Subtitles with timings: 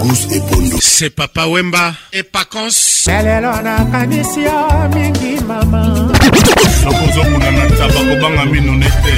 [0.00, 4.58] auguste epondo se papa wemba epacons lelelo nakanisi yo
[4.94, 5.82] mingi mama
[6.84, 9.12] nakozokuna na taba kobanga mino nete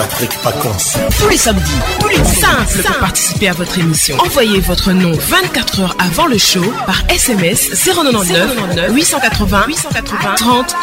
[0.00, 0.98] Patrick Pacons.
[1.18, 1.62] Tous les samedis,
[1.98, 4.16] plus simple pour participer à votre émission.
[4.20, 10.74] Envoyez votre nom 24 heures avant le show par SMS 099 880 880 30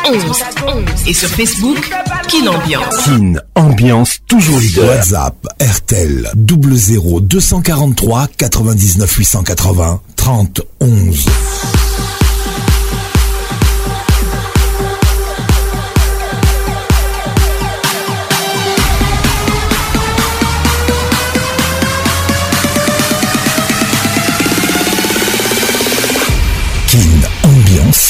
[0.67, 1.91] 11 et sur Facebook
[2.27, 2.95] Kin Ambiance.
[3.05, 4.87] Kin Ambiance toujours leader.
[4.87, 11.25] WhatsApp RTL 243 99 880 30 11.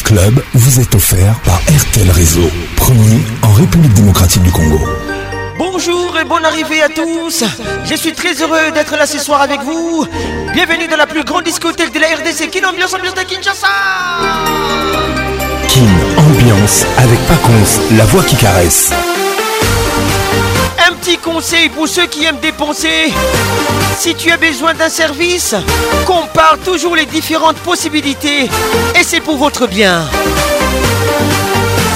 [0.07, 4.79] Club vous est offert par RTL Réseau, premier en République démocratique du Congo.
[5.59, 7.43] Bonjour et bonne arrivée à tous.
[7.83, 10.07] Je suis très heureux d'être là ce soir avec vous.
[10.53, 13.67] Bienvenue dans la plus grande discothèque de la RDC, Kin Ambiance Ambiance de Kinshasa.
[15.67, 18.91] Kin Ambiance avec Paconce, la voix qui caresse
[21.21, 23.13] conseil pour ceux qui aiment dépenser.
[23.97, 25.55] Si tu as besoin d'un service,
[26.05, 28.49] compare toujours les différentes possibilités
[28.99, 30.03] et c'est pour votre bien.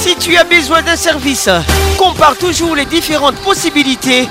[0.01, 1.49] Si tu as besoin d'un service,
[1.97, 4.21] compare toujours les différentes possibilités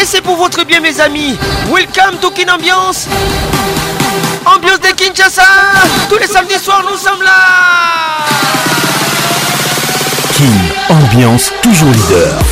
[0.00, 1.36] et c'est pour votre bien mes amis.
[1.72, 3.06] Welcome to Kin Ambiance.
[4.44, 5.46] Ambiance de Kinshasa.
[6.08, 8.26] Tous les samedis soirs nous sommes là.
[10.36, 12.42] Kin Ambiance toujours leader.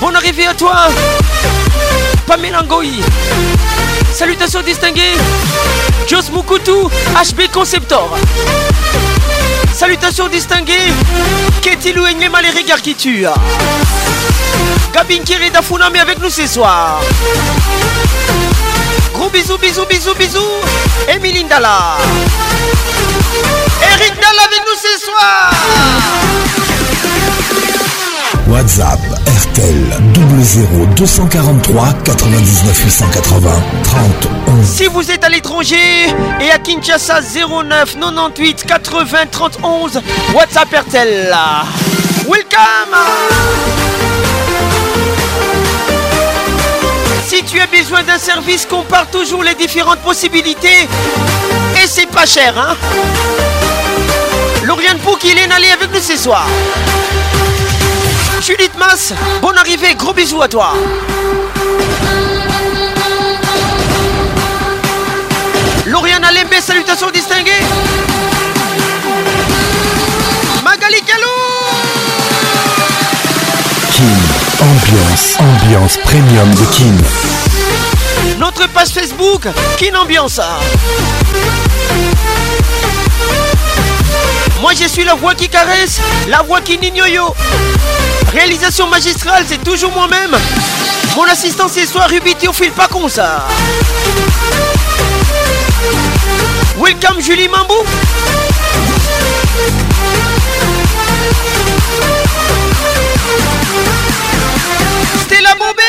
[0.00, 0.74] Bon arrivée à toi
[2.26, 2.86] Pamela Ngoi
[4.14, 5.12] Salutations distinguées
[6.08, 6.72] Jos Mukutu
[7.14, 8.08] HB Conceptor
[9.74, 10.92] Salutations distinguées
[11.84, 13.26] Lou Louenglema les regards qui tuent
[14.94, 17.02] Gabin Kiri Dafunami avec nous ce soir
[19.12, 21.98] Gros bisous bisous bisous bisous Emily Ndala
[23.82, 25.52] Eric Dalla avec nous ce soir
[28.50, 28.98] WhatsApp
[29.42, 29.96] RTL
[30.96, 33.50] 00243 243 99 880
[33.84, 34.02] 30
[34.64, 35.76] Si vous êtes à l'étranger
[36.40, 39.58] et à Kinshasa 09 98 80 30
[40.34, 41.32] WhatsApp RTL.
[42.28, 42.94] Welcome.
[47.28, 50.88] Si tu as besoin d'un service, compare toujours les différentes possibilités.
[51.82, 52.74] Et c'est pas cher, hein
[54.64, 56.46] Lauriane Pouk, il est allé avec nous ce soir.
[58.42, 59.12] Judith Masse,
[59.42, 60.72] bonne arrivée, gros bisous à toi.
[65.86, 67.62] Lauriane Alembe, salutations distinguées.
[70.64, 71.34] Magali Gallo.
[73.92, 74.16] Kim,
[74.58, 76.96] ambiance, ambiance premium de Kim.
[78.38, 80.40] Notre page Facebook, Kim Ambiance.
[84.62, 87.34] Moi je suis la voix qui caresse, la voix qui n'ignore.
[88.32, 90.30] Réalisation magistrale, c'est toujours moi-même.
[91.16, 93.44] Mon assistant c'est soir, Ruby au fil pas con ça.
[96.80, 97.74] Welcome Julie Mambou.
[105.42, 105.82] la Bobé.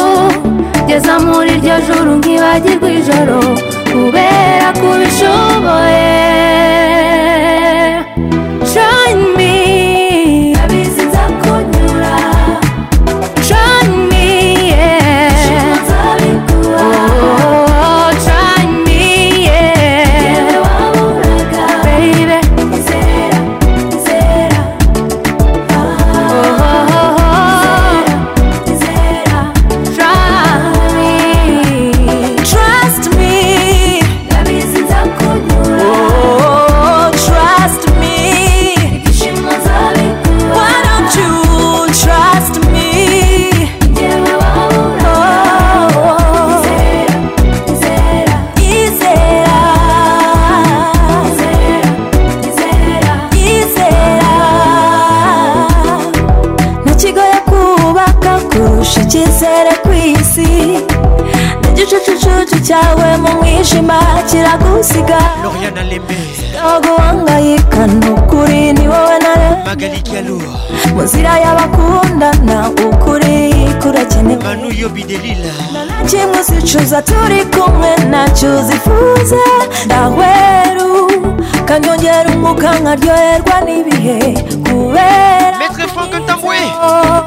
[0.80, 3.43] ugeza muri iryo joro nkibagirwa ijoro
[74.94, 79.42] bidelila nanaje musichuza turi kumwe nacuzifuza
[79.86, 80.92] ndaweru
[81.68, 84.18] kanyongera umwuka nkaryoherwa n'ibihe
[84.66, 86.58] kubera maître frank ntambwe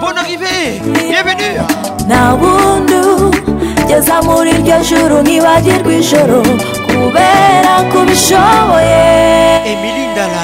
[0.01, 0.67] bonne arrivée
[1.09, 1.59] bienvenue
[2.07, 3.03] nta bundu
[3.89, 6.39] geza muri iryo juru ntibagirwa ijoro
[6.89, 9.03] kubera kubishoboye
[9.71, 10.43] emili ndala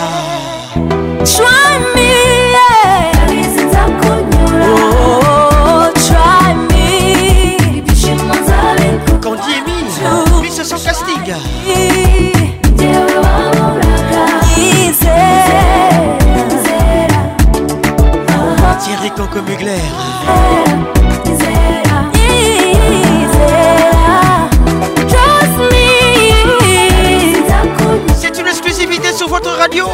[28.19, 29.85] C'est une exclusivité sur votre radio.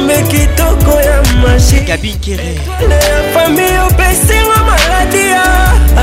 [0.08, 1.84] Meki toko ya magie.
[1.86, 2.56] Gabi Kéré.
[2.90, 5.38] La famille opessé ma maladie.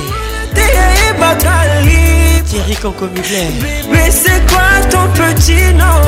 [0.54, 3.50] Théa batali Thierry Cancomugler.
[3.92, 6.02] mais c'est quoi ton petit nom?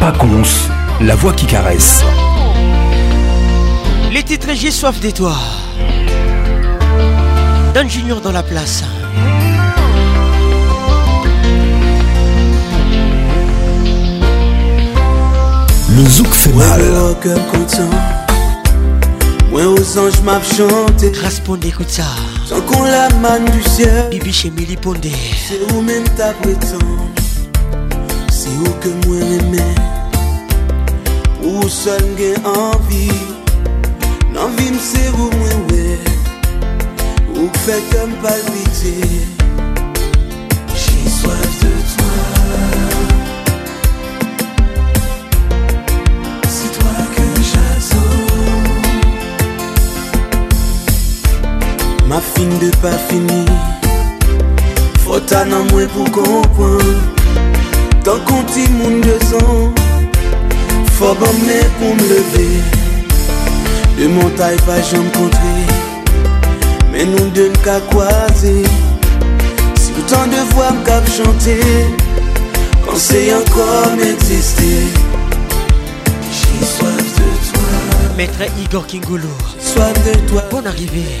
[0.00, 0.68] Pas Paconce,
[1.00, 2.04] la voix qui caresse.
[4.12, 5.34] Les titres J'ai soif de toi.
[7.74, 8.84] Don Junior dans la place.
[15.90, 16.82] Le zouk fait mal.
[19.50, 22.04] Mwen ou anges, map chante Rasponde kout ça.
[22.46, 24.06] Sans qu'on la manne du ciel.
[24.10, 25.12] Bibi chez Mili Pondé.
[25.48, 26.34] C'est où même ta
[28.48, 29.66] Ou ke mwen eme
[31.44, 33.08] Ou sol gen anvi
[34.32, 35.86] Nan vi msev ou mwen we
[37.34, 38.94] Ou kfe kwen palpite
[40.72, 42.14] Jiswaf de twa
[46.56, 48.04] Se twa ke jaso
[52.08, 53.42] Ma fin de pa fini
[55.04, 56.98] Fota nan mwen pou konpwen
[58.08, 59.56] Tan kon ti moun de zan
[60.96, 62.50] Fò me mè pou m leve
[63.98, 65.64] De montay me contrer
[66.90, 68.52] Mais nous ne den ka kwaze
[69.80, 71.74] Si autant de voix me chanter chanter
[72.80, 74.40] encore se encore J'ai
[76.64, 77.72] soif de toi
[78.16, 79.28] Maître Igor Kingoulou
[79.60, 81.12] Soif de toi Bonne arrivée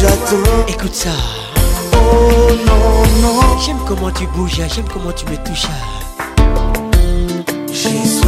[0.00, 1.10] J'attends Écoute ça
[1.92, 5.68] Oh non non J'aime comment tu bouges J'aime comment tu me touches
[7.72, 8.21] Jésus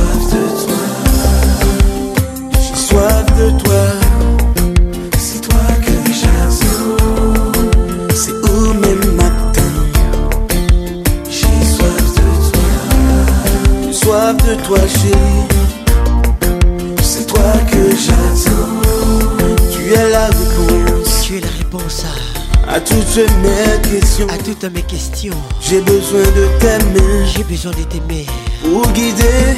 [23.14, 25.36] toutes À toutes mes questions.
[25.60, 27.26] J'ai besoin de t'aimer.
[27.34, 28.26] J'ai besoin de t'aimer.
[28.62, 29.54] Pour guider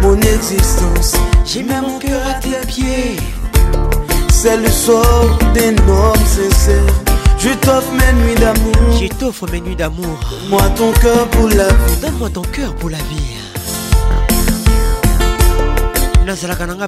[0.00, 1.14] mon existence.
[1.44, 3.16] J'ai même mon cœur à tes pieds.
[4.32, 6.86] C'est le sort des homme
[7.38, 8.98] Je t'offre mes nuits d'amour.
[8.98, 10.18] Je t'offre mes nuits d'amour.
[10.48, 11.96] Moi ton cœur pour la vie.
[12.00, 13.34] Donne-moi ton cœur pour la vie.
[16.24, 16.86] nazalaka nanga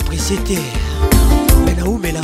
[1.86, 2.20] où la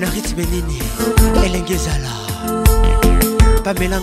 [0.00, 0.40] rythme
[1.44, 1.78] elenge
[3.62, 3.98] pamela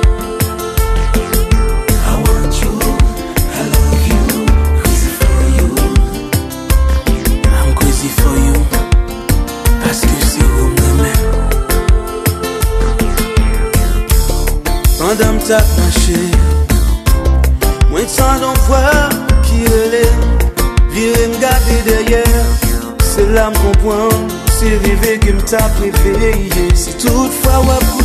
[26.74, 28.00] C'est toutefois ou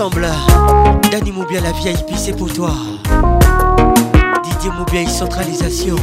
[0.00, 0.26] ensemble.
[1.12, 2.70] Dani Moubia, la vieille pisse c'est pour toi.
[4.42, 5.96] Didier Moubia, centralisation.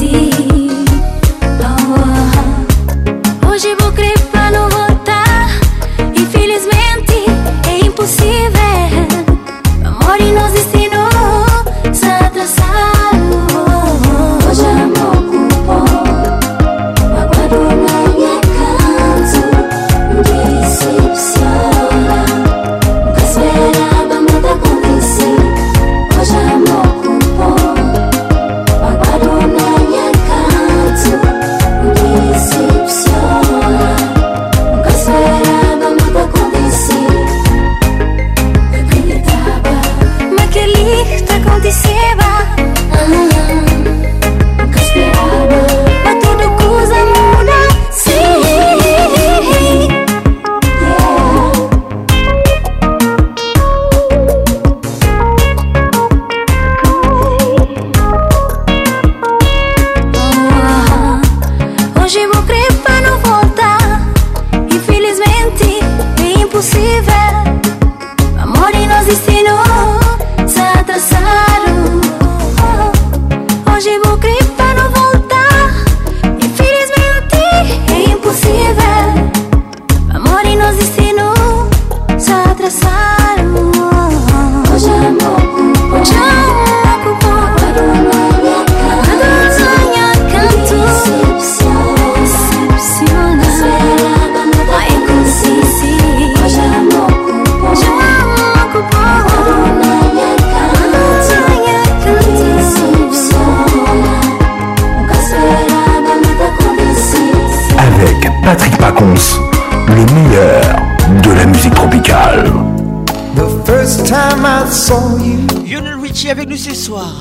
[116.75, 117.15] les soirs.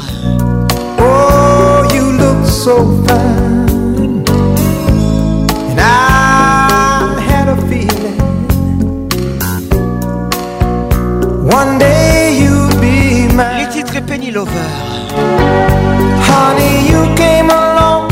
[0.99, 2.75] Oh, you look so
[3.07, 4.25] fine.
[5.71, 8.21] And I had a feeling.
[11.59, 13.61] One day you'd be mine.
[13.61, 14.71] Les titres Penny Lover.
[16.29, 18.11] Honey, you came along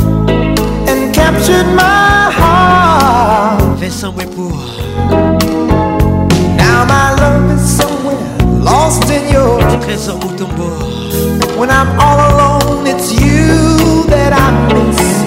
[0.89, 3.79] and captured my heart.
[3.81, 4.53] Vincent pour.
[6.63, 9.53] Now my love is somewhere lost in your.
[9.81, 10.92] Trésor Moutombo.
[11.63, 15.23] When I'm all alone, it's you that I miss.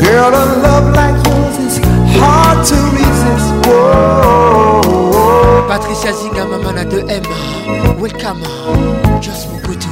[0.00, 1.78] Girl, a love like yours is
[2.20, 3.50] hard to resist.
[3.66, 5.66] Whoa.
[5.66, 7.24] Patricia Zinga, Mamana de M.
[8.00, 8.46] Welcome,
[9.20, 9.88] just for Mobutu.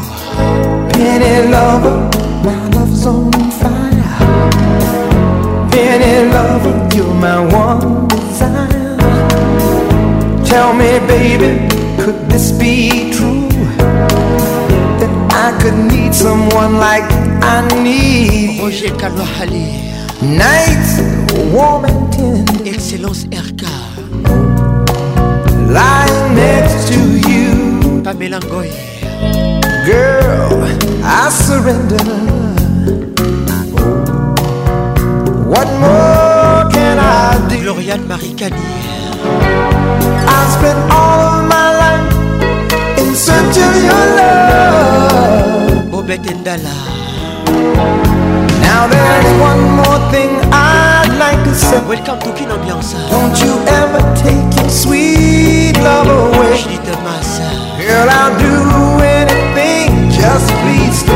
[0.93, 2.05] Penny lover,
[2.47, 4.17] my love's on fire.
[5.73, 8.97] Penny lover, you're my one desire.
[10.45, 11.69] Tell me, baby,
[12.01, 13.38] could this be true?
[15.61, 17.07] could need someone like
[17.55, 18.61] I need.
[18.63, 19.67] Roger Kalohali.
[20.47, 20.93] Nights
[21.57, 22.59] warm and tender.
[22.73, 23.63] Excellence RK.
[25.79, 26.99] Lying next to
[27.31, 27.51] you.
[28.05, 28.71] Pamela Ngoy.
[29.89, 30.53] Girl,
[31.21, 32.05] I surrender.
[35.53, 37.57] What more can I do?
[37.65, 38.67] Gloriane Maricani.
[40.37, 42.11] I spent all of my life
[43.01, 44.48] in search of your love.
[46.09, 46.77] Elizabeth Ndala.
[48.67, 51.77] Now there's one more thing I'd like to say.
[51.87, 52.97] Welcome to Kin Ambiance.
[53.13, 56.57] Don't you ever take your sweet love away.
[57.77, 61.13] Girl, I'll do anything, just please stay.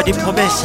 [0.07, 0.65] Les promesses.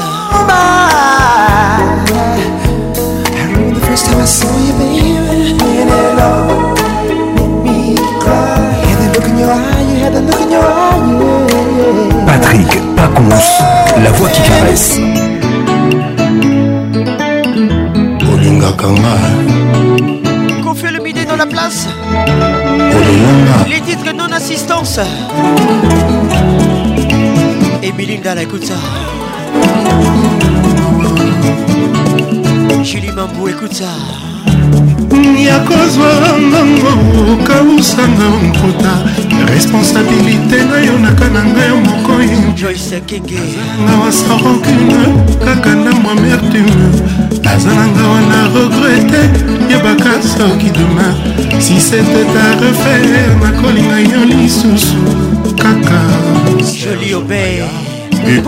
[12.27, 13.29] Patrick Pacons,
[14.03, 14.99] la voix qui caresse.
[20.63, 21.87] Confie le midi dans la place.
[23.67, 24.99] Les titres non-assistance.
[27.81, 28.75] Et Belinda, écoute ça.
[32.83, 33.91] Julie Mambo, écoute ça.
[35.37, 36.91] ya kozwa ngango
[37.33, 38.93] okausanga nkota
[39.47, 42.67] responsabilité na yo naka na ngai yo mokoyinga
[44.03, 45.03] wasa rancune
[45.45, 46.89] kaka na moamertume
[47.51, 48.39] aza na nga wana
[48.83, 49.21] regrete
[49.69, 51.07] yebaka soki dema
[51.61, 55.01] si cetete a refaire nakolinga yo lisusu
[55.61, 55.99] kaka
[56.79, 57.80] joli obey
[58.23, 58.43] Eh.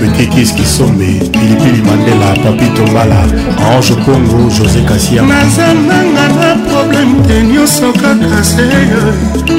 [0.00, 3.18] petit kis kisombe pilipili mandela papi tombala
[3.70, 6.00] ange kongo josé kasia nazalanga
[6.38, 9.02] na probleme te nyonso kaka seyo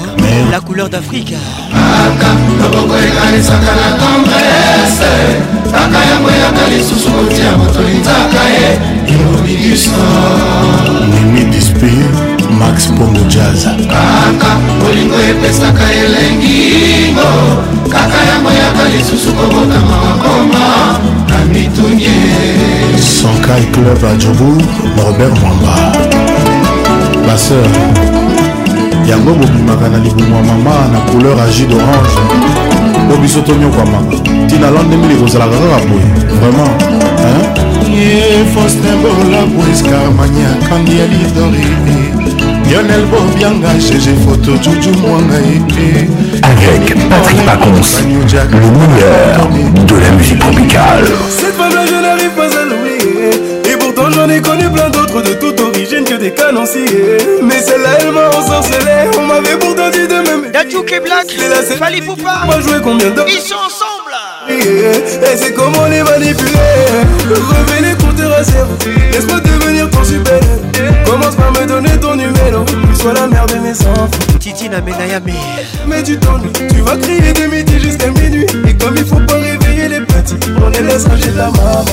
[0.51, 1.33] la couleur d'Afrique.
[11.11, 11.89] Mimi Dispe,
[12.59, 13.67] Max Pongo Jazz.
[13.87, 17.21] kaka bolingo epesaka elengingo
[17.85, 22.15] kaka ya moyaka lisusu kobotama makoma na mitunye
[22.99, 24.57] sankai club a jobour
[24.97, 25.91] norbert mwamba
[27.27, 27.69] baseur
[29.09, 32.17] yango bobimaka na libumu ya mama na couleur ya jus d'orange
[33.07, 36.73] po biso tonyokwamaka ntina landemili kozalaka kaka boye vraiment
[38.53, 41.67] faustin bolabweska maniakandi ya lidori
[42.69, 45.53] lionel bobianga gg foto juju mwanga ye
[46.41, 52.63] avec patrick pacons le meilleur de la musique tropicale Cette femme-là, je n'arrive pas à
[52.69, 53.33] l'oublier
[53.71, 56.85] Et pourtant j'en ai connu plein de de toute origine que des canonciers.
[57.41, 59.09] Mais celle-là, elle m'a ensorcelé.
[59.17, 60.51] On m'avait pourtant dit de même.
[60.51, 61.27] Dajouk et Black,
[61.77, 63.91] fallait pour On Moi, jouer combien de Ils sont ensemble.
[64.49, 66.51] Et c'est comment les manipuler.
[67.29, 69.11] Revenez les te rassurer.
[69.11, 70.39] Laisse-moi devenir ton super.
[71.05, 72.65] Commence par me donner ton numéro.
[72.99, 75.25] Sois la mère de mes enfants.
[75.25, 75.33] mis.
[75.87, 76.51] Mais tu t'ennuies.
[76.53, 78.45] Tu vas crier de midi jusqu'à minuit.
[78.67, 81.85] Et comme il faut pas réveiller les petits, on les laisse de la maman.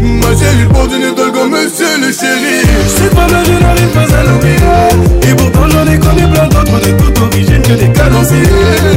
[0.00, 2.62] Ma chérie, le de comme monsieur le chéri.
[2.96, 5.30] Cette pas là je n'arrive pas à l'oublier.
[5.30, 8.48] Et pourtant, j'en ai connu plein d'autres de toute origine que des canonciers.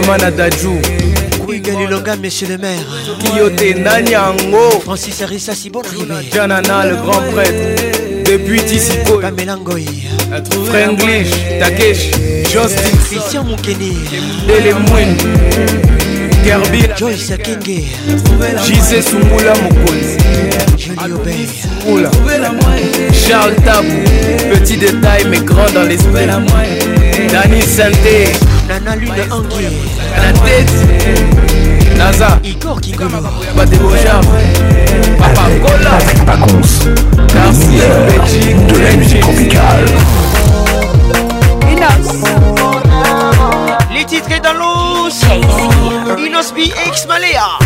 [0.00, 0.72] mama na daju
[1.62, 2.78] Galilonga, monsieur le maire.
[3.36, 4.78] Yote Nanyango.
[4.84, 6.28] Francis Arissa, si bon arrivé.
[6.32, 7.82] Janana, le grand prêtre.
[8.24, 9.18] Depuis Tissiko.
[9.20, 9.86] Pamela Ngoy.
[10.68, 12.10] Franglish, Takesh,
[12.44, 12.96] Justin.
[13.08, 13.94] Christian Moukeni.
[14.46, 16.05] Dele Mouine.
[16.46, 17.84] derby Joyce Akenge
[18.64, 20.16] JC Sungula Mokonzi
[20.76, 22.10] Julie Obey Sungula
[23.26, 23.88] Charles Tabou
[24.54, 26.26] Petit détail mais grand dans l'esprit
[27.32, 28.32] Dani Santé
[28.68, 29.76] Nana Lune Anguille
[30.16, 33.10] La tête Naza Igor Kigolo
[33.56, 34.24] Badebo Jam
[35.18, 39.86] Papa Gola Patrick Pacons Le meilleur de la musique tropicale
[41.72, 42.54] Enough
[44.06, 46.16] titre est dans l'eau.
[46.18, 47.58] Inosbi X Malaya.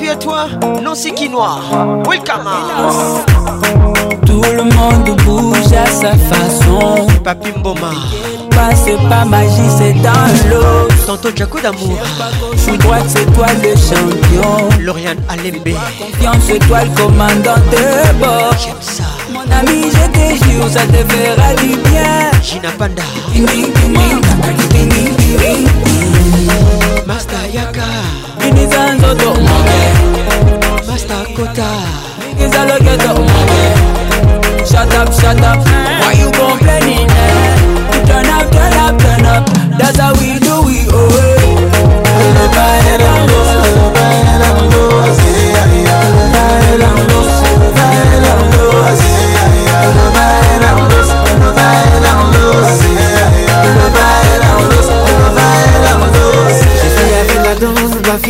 [0.00, 0.46] puis à toi,
[0.82, 1.62] Nancy Quinoir,
[2.08, 2.48] welcome
[4.24, 7.90] Tout le monde bouge à sa façon Papi Mboma
[8.82, 11.98] C'est pas magie, c'est dans l'eau Tantôt Jaco d'amour
[12.56, 18.54] Je crois que c'est toi le champion Lauriane Alembe Confiance, toi le commandant de bord
[18.58, 23.02] J'aime ça Mon ami, je te jure, ça te fera du bien Gina Panda
[27.06, 27.86] Master Yaka
[28.40, 29.82] Miniza Nzoto Umoge
[30.86, 31.68] Master Kota
[32.28, 35.58] Miniza Logeto Umoge Shut up, shut up
[36.00, 37.08] Why you complaining?
[37.10, 38.04] Eh?
[38.06, 39.48] Turn up, turn up, turn up
[39.78, 43.49] That's how we do it, oh Everybody don't go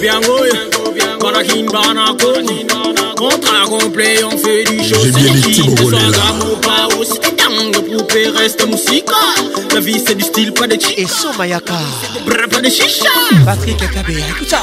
[0.00, 0.41] Bianco
[3.16, 5.00] Contrat complet, on fait du show.
[5.02, 5.62] J'ai bien les petits
[8.38, 8.62] reste
[9.72, 10.94] La vie c'est du style, pas de chicha.
[11.00, 11.72] Et son mayaka.
[12.52, 13.08] Pas de chicha.
[13.46, 14.60] Patrick écoute ça.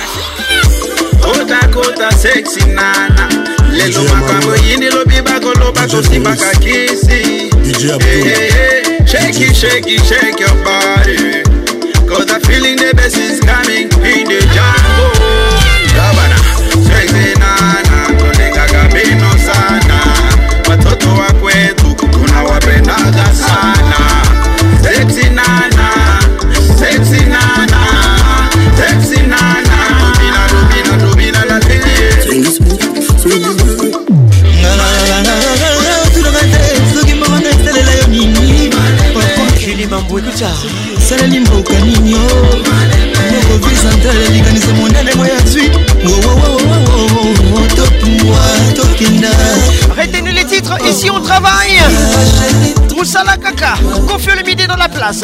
[1.71, 3.27] kota sexy nana.
[3.71, 4.05] Les loups
[4.53, 5.15] à yini lobi
[7.65, 11.41] DJ Shake it, shake it, shake your body.
[12.07, 14.88] Cause the feeling the best is coming in the jar.
[39.99, 40.51] mambo ekuta
[41.09, 42.15] saleli mboka nini
[43.49, 45.71] mokovisa ntale likanisa mondane moyazwi
[49.97, 51.81] Retenez les titres, ici on travaille.
[52.87, 53.73] Troussala Kaka,
[54.07, 55.23] confie le midi dans la place.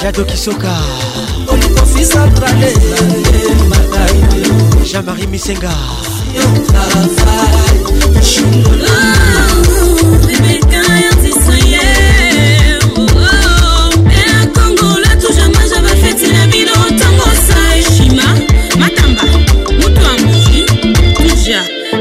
[0.00, 0.68] Jado Kisoka.
[4.84, 5.72] Jean-Marie Misenga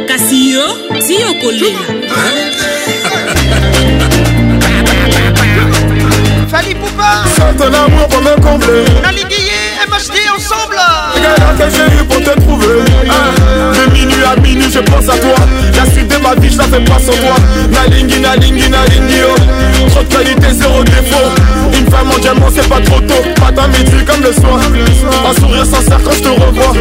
[0.10, 0.68] kasi yo
[1.02, 1.80] si okolela
[6.52, 8.86] fali pupa sante lamour pour me combler
[11.58, 12.82] que j'ai eu pour te trouver
[13.74, 15.36] De minuit à minuit je pense à toi
[15.76, 17.36] La suite de ma vie je la fais pas sans toi
[17.72, 19.90] Nalingi, nalingi, nalingi oh.
[19.90, 21.30] Trop de qualité, zéro défaut
[21.80, 25.40] Une femme en diamant c'est pas trop tôt Pas ta midi comme le soir Un
[25.40, 26.74] sourire sincère quand je te revois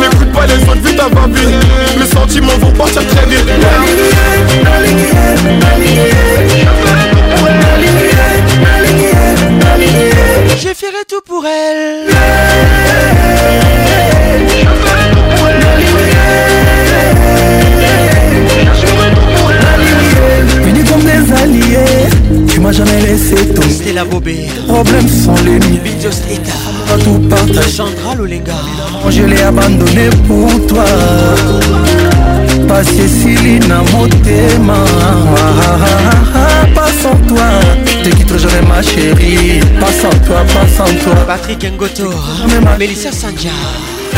[0.00, 1.48] N'écoute pas les autres, vite avant vie
[1.98, 5.14] Mes sentiments vont partir très vite Nalingi, nalingi,
[5.60, 5.98] nalingi
[10.60, 12.12] je ferai tout pour elle.
[21.28, 21.84] ezali ye
[22.46, 26.52] tu m'as jamais laissé tomber Stella Bobé problèmes sont les miens Just Eta
[26.88, 28.52] pas tout partager Sandra Lolenga
[29.10, 30.84] je l'ai abandonné pour toi
[32.66, 34.84] passe esili na motema
[36.74, 37.48] passe en toi
[38.04, 42.10] je quitte jamais ma chérie passe en toi passe en toi Patrick Ngoto
[42.78, 43.52] Mélissa Sanja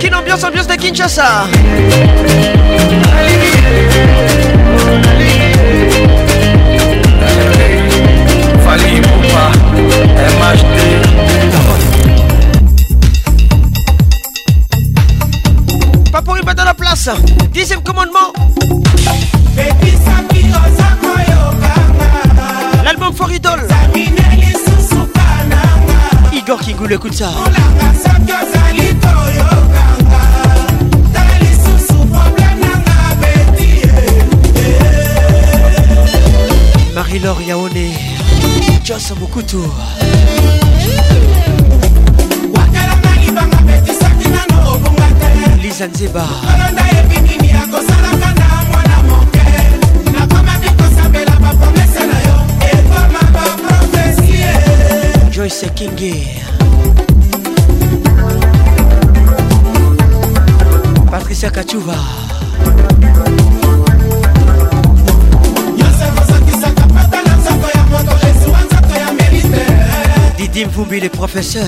[0.00, 1.46] Qu'une ambiance, ambiance de Kinshasa
[16.10, 17.10] Pas pour une bataille dans la place
[17.52, 18.32] Dixième commandement
[22.82, 23.60] L'album Foridol
[26.50, 27.30] igor kingulu ekuta
[36.94, 37.98] marie-laure yaone
[38.84, 39.62] jos mokutu
[45.62, 46.26] lisa nzeba
[55.32, 56.39] joyce kinge
[61.48, 61.94] patricia kachuva
[70.36, 71.66] didi mvumbi le professeur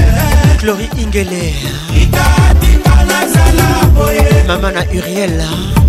[0.59, 1.53] clori ingele
[2.01, 5.41] itatika nazala boye mama na uriel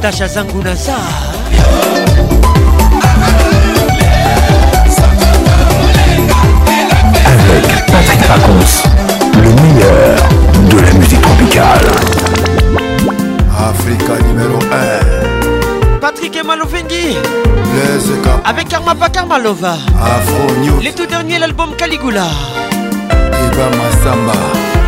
[0.00, 0.96] natasha zangu na saa
[7.36, 8.72] avec Patrick Pacons,
[9.44, 10.16] le meilleur
[10.72, 11.88] de la musique tropicale.
[13.52, 15.98] Africa numéro 1.
[16.00, 17.18] Patrick et Malovengi.
[18.46, 19.76] Avec Karma Pakarmalova.
[20.00, 20.80] Afro News.
[20.80, 22.26] Les tout derniers, l'album Caligula.
[23.12, 24.79] Eba Massamba.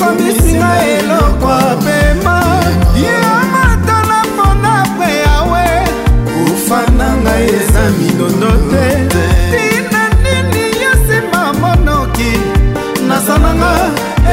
[0.00, 2.42] okomisinga eloko apema
[3.04, 5.86] yamata na mpona pwe yawe
[6.26, 8.84] kufa na ngai eza minondo te
[9.50, 12.32] tina nini ya nsima monoki
[13.08, 13.72] nasananga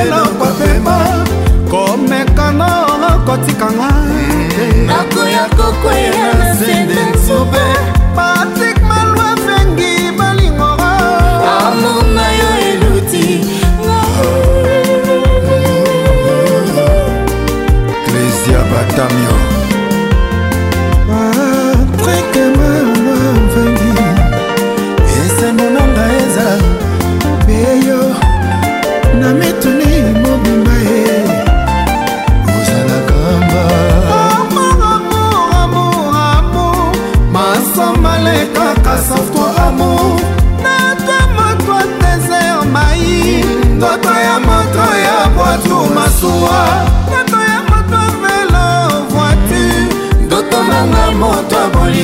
[0.01, 0.97] eloko apema
[1.71, 2.67] komekana
[3.15, 3.89] okotikanga
[4.87, 7.74] nakoya kokwela na sende nsube
[18.95, 19.34] Tamio.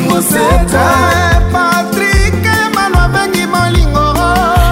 [0.01, 4.05] molingo seta patrik emano abengi molingo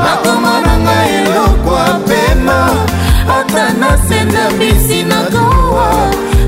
[0.05, 2.57] nakoma na ngai eloko apema
[3.37, 5.89] ata nasenda bisi nakowa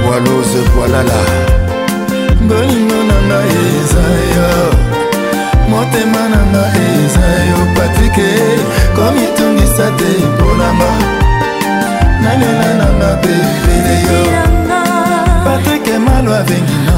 [0.07, 1.22] walose kwalala
[2.47, 4.05] bolingo na ngai eza
[4.36, 4.51] yo
[5.72, 8.59] motema na ngai eza yo patrike eh,
[8.95, 9.51] komitu
[9.82, 10.89] kopesa te mponama
[12.23, 14.21] nalela nanga te pene yo
[15.45, 16.95] patrike malo abengi na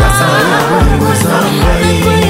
[0.00, 2.29] kasaya bongosa ngai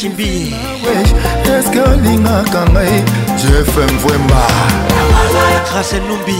[0.00, 0.54] Chimbi
[1.52, 2.92] eske olingaka ngai
[3.40, 4.42] jefm vwemba
[5.68, 6.38] grâce numbi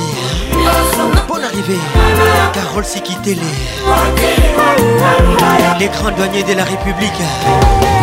[1.29, 1.83] bonne arrivée
[2.55, 3.37] carole sikitele
[5.79, 7.23] les grands douaniers de la république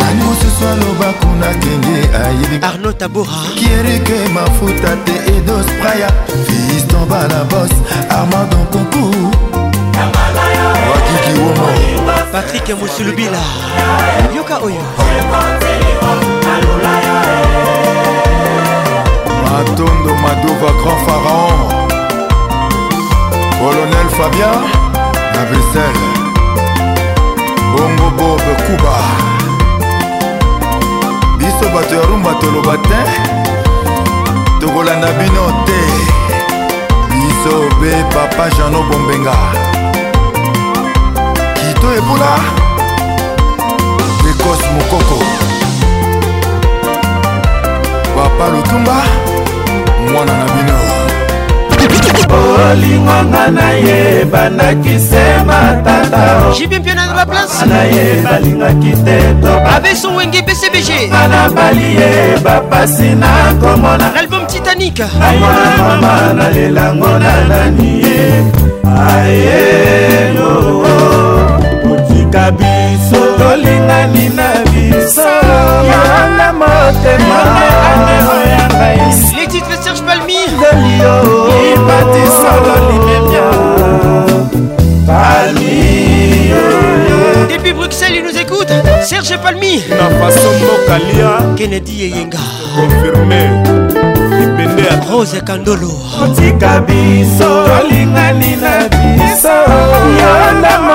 [0.00, 6.06] nani mosusu alobaku nakende ayebi arno tabora kierike mafuta te edos praya
[6.46, 7.70] fiston balabos
[8.10, 9.57] armandon concours
[11.08, 11.66] yugi womo
[12.32, 13.40] patrik mosulubila
[14.36, 14.82] yoka oyo
[19.50, 21.58] matondo madova grand pharaon
[23.58, 24.58] colonel fabien
[25.34, 26.14] na bruxelles
[27.72, 28.94] bongo bob kuba
[31.38, 33.00] biso bato ya rumba toloba te
[34.60, 35.80] tokolanda bino te
[37.10, 39.38] biso be papa jano bombenga
[41.78, 42.32] bato ebula
[44.30, 45.18] ekos mokoko
[48.14, 49.02] papa lutumba
[50.12, 50.78] mwana na bino
[52.70, 60.08] olingwanga na ye bandaki sema tata jibi mpiona na baplace na ye balingaki te toaveso
[60.14, 68.02] wenge bcbg ana bali ye bapasi na komona l'album titanique namona mama nalelango na nani
[68.02, 68.20] ye
[69.10, 71.27] aye oh, oh.
[72.30, 75.28] tika biso tolingani na biso
[75.92, 77.40] yanga motema
[77.92, 78.96] aneoya ngai
[79.36, 81.14] les titres serge palmi delio
[81.74, 83.48] ibatisolo limemia
[85.06, 86.08] palmi
[87.50, 88.72] depuis bruxelles il nous écoute
[89.02, 92.44] serge palmi na façon mokalia kennedy eyenga
[92.76, 93.40] confirmé
[95.12, 95.90] rose kandolo
[96.24, 97.50] otika biso
[97.90, 98.72] Lina Lina
[99.16, 99.56] biso
[100.20, 100.87] yanga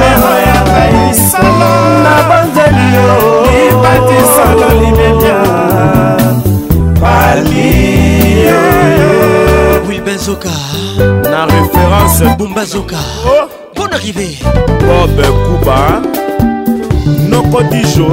[0.00, 1.70] meno ya kaisala
[2.04, 3.06] na banzeli yo
[3.54, 5.38] libatisalo libebia
[7.00, 8.58] balie
[9.88, 10.50] wilbenzoka
[11.30, 13.46] na référence bumbazoka oh.
[13.76, 14.38] bon arrivé
[14.88, 15.16] bob
[15.46, 16.02] kuba
[17.30, 18.08] nokodijo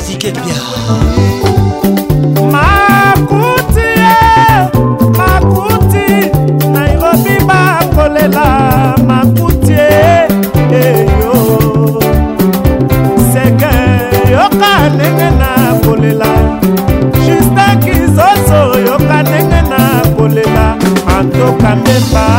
[0.00, 0.56] etikepia
[2.54, 4.30] makuti ye
[5.20, 6.06] makuti
[6.74, 8.46] nairobi bakolela
[9.10, 10.24] makuti ye
[10.82, 11.34] eyo
[13.32, 13.72] seke
[14.34, 15.50] yoka ndenge na
[15.84, 16.32] kolela
[17.26, 19.82] justin kizoso yoka ndenge na
[20.16, 20.64] kolela
[21.06, 22.29] matoka mbemba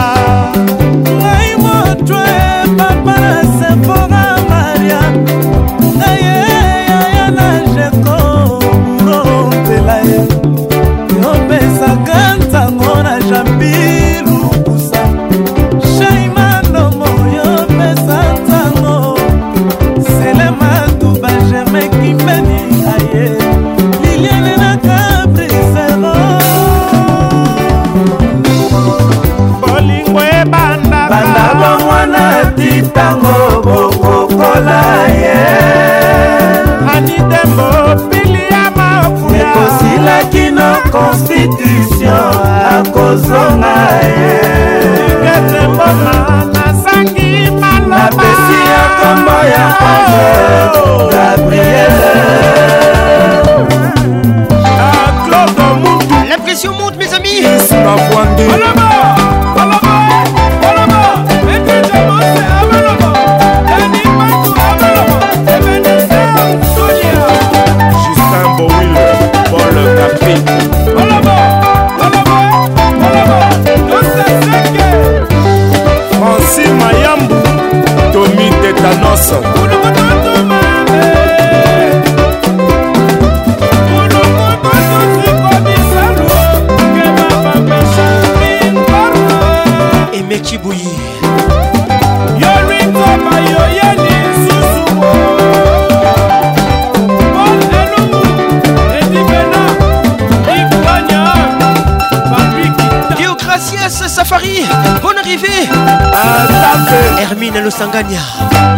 [107.82, 108.22] sangania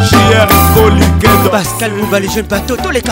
[0.07, 3.11] jr kolikedo pascal mouba les jeunes bateaux toleka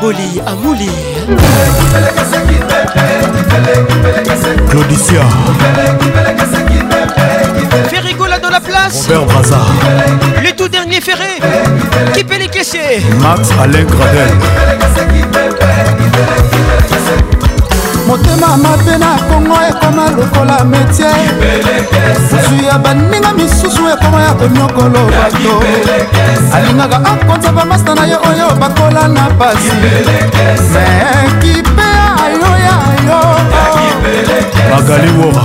[0.02, 0.90] Boli Amouli
[4.70, 5.22] Claudicia
[7.90, 9.60] Ferrigola dans la place Robert
[10.42, 11.40] Le tout dernier ferré
[12.14, 12.50] Qui peut les
[13.20, 14.32] Max Alain Gradel
[18.20, 21.08] motema mabe na kongo ekoma lokola metie
[22.48, 25.64] zwi ya baninga misusu ekoma ya konyokolo bato
[26.56, 30.04] alingaka akonza bamasta na ye oyo bakola na pasi me
[31.42, 31.84] kipe
[32.24, 33.22] ayoyayo
[34.72, 35.44] magali woma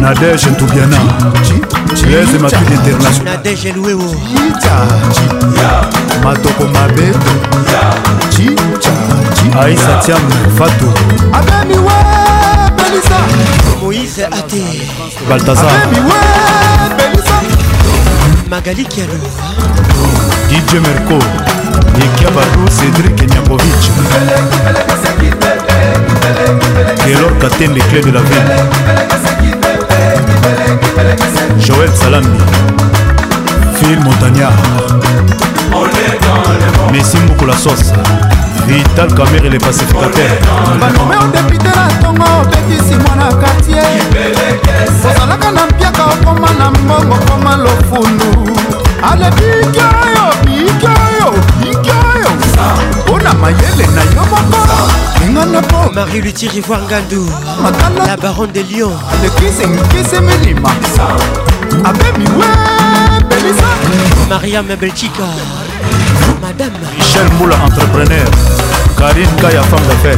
[0.00, 0.98] nadege ntubiana
[2.10, 4.74] lese matiki internationalita
[6.24, 7.14] matoko mabe
[9.54, 10.20] aisatiam
[10.58, 10.86] fato
[11.32, 11.92] abemiwe
[12.76, 13.18] belisa
[13.80, 14.62] moïse ate
[15.28, 16.20] baltazar abemiwe
[16.98, 17.36] belisa
[18.50, 19.18] magali kialo
[20.50, 21.18] dj merco
[21.98, 23.86] nikiabaru cédrik nyakovich
[27.04, 28.54] kelor katen le clé de la ville
[31.66, 32.38] joel salami
[33.78, 34.60] phil montagnard
[36.92, 37.92] messi mbuku la sauce
[38.66, 40.32] vital camer ele pacificateur
[40.80, 43.86] balome odepite na ntongo obetisi mwana kartier
[45.10, 48.30] ozalaka na mpiaka okoma na mbongo koma lofundu
[49.10, 51.28] alebiki oyo biki oyo
[51.60, 52.30] biki oyo
[53.04, 54.62] mpona mayele na yo moko
[55.26, 57.24] engana po marie luti rivoir ngandu
[58.06, 60.70] la baronne de lion lekisenkiseminima
[61.84, 62.48] abemiwe
[63.28, 63.68] belisa
[64.28, 65.26] mariam belchika
[66.96, 68.24] Michel Moula, entrepreneur.
[68.96, 70.14] Karine Kaya, femme d'affaires.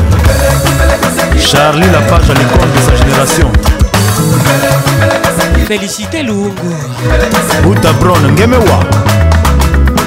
[1.38, 3.50] Charlie page à l'école de sa génération.
[5.66, 6.52] Félicité Loungo.
[7.82, 8.60] pas Brown, Ngemewa.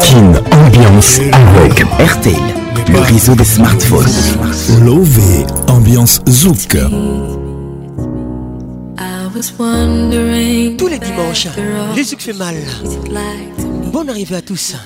[0.00, 1.20] Kin Ambiance
[1.56, 2.34] avec RTL,
[2.92, 4.06] le réseau des smartphones.
[4.84, 6.76] Lové Ambiance Zouk.
[10.78, 11.48] Tous les dimanches,
[11.96, 12.54] les Zouk fait mal.
[13.92, 14.76] Bonne arrivée à tous.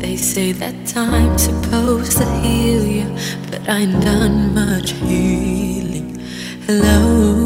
[0.00, 3.04] They say that time's supposed to heal you,
[3.50, 6.18] but I ain't done much healing.
[6.66, 7.37] Hello.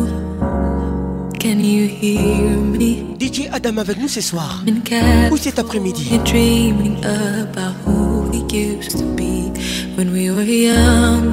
[3.63, 4.61] madame avec nous ce soir
[5.31, 6.09] Ou cet après-midi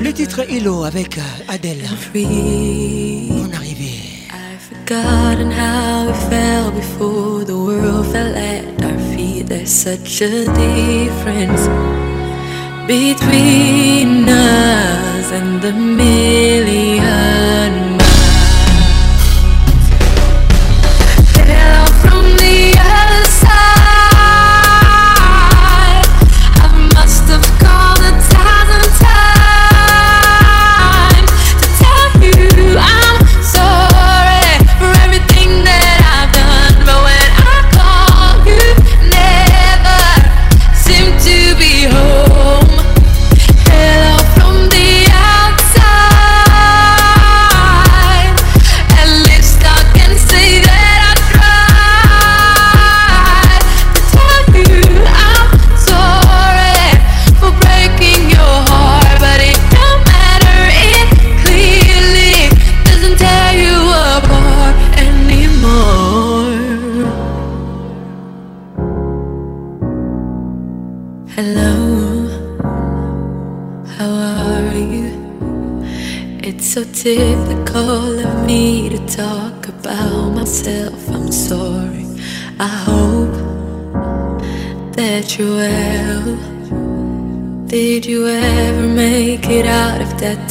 [0.03, 1.82] Le titre Hello avec euh, Adèle
[2.13, 4.27] Bonne arrivée
[4.69, 9.45] Forgotten how we fell before the world fell at our feet.
[9.47, 11.67] There's such a difference
[12.88, 17.88] between us and the million.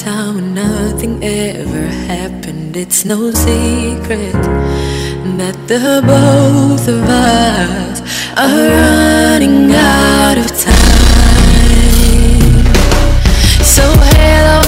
[0.08, 4.32] time when nothing ever happened, it's no secret
[5.40, 5.80] that the
[6.12, 7.02] both of
[7.34, 7.96] us
[8.44, 9.60] are running
[9.92, 11.44] out of time.
[13.74, 14.67] So, hello.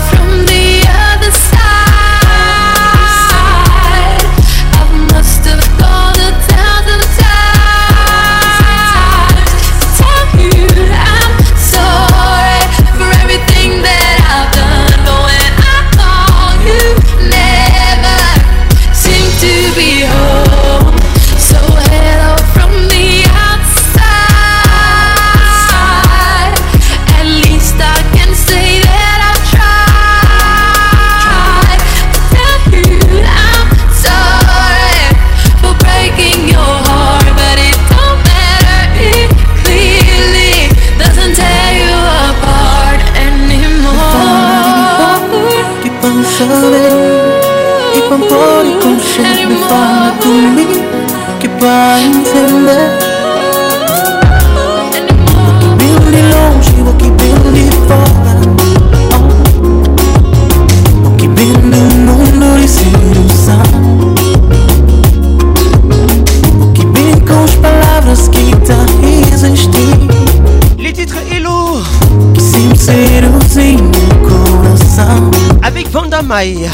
[76.30, 76.70] Maia.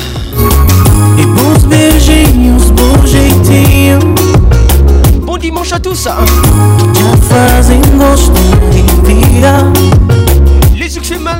[1.16, 3.98] E bons beijinhos, bom jeitinho.
[5.24, 6.02] Bom dimanche à tous.
[6.02, 6.16] Já
[7.26, 8.34] fazem gosto
[8.72, 9.62] de virar.
[10.76, 11.34] Les succès mal.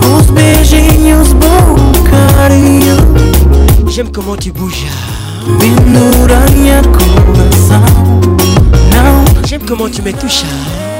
[0.00, 1.76] Bons beijinhos, bom
[2.10, 2.96] carinho.
[3.90, 4.88] J'aime comment tu bouges.
[5.58, 7.84] Pendura minha coração.
[8.96, 9.42] Não.
[9.46, 10.46] J'aime comment tu me touches.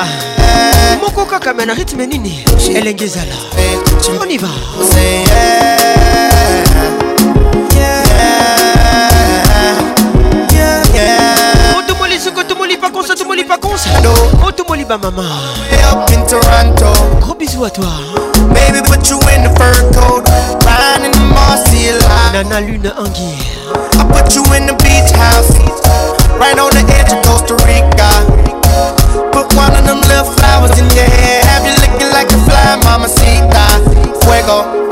[0.05, 2.43] ezala moko kaka me na rythme nini
[2.75, 3.35] elenge ezala
[4.21, 4.47] on y va
[11.79, 13.89] otomoli oh, soko tomoli pakonsa tomoli pakonsa
[14.45, 15.23] otomoli oh, bamama
[17.21, 17.85] gros bisou à toi
[18.53, 20.23] Baby, put you in the fur coat,
[20.63, 22.47] lying in the mossy line.
[22.47, 23.57] Nana Luna Anguille.
[23.73, 25.57] I put you in the beach house,
[26.39, 28.46] right on the edge of Costa Rica.
[29.39, 31.43] Put one of them little flowers in your hair.
[31.43, 34.17] Have you looking like a fly, mamacita.
[34.25, 34.86] Fuego.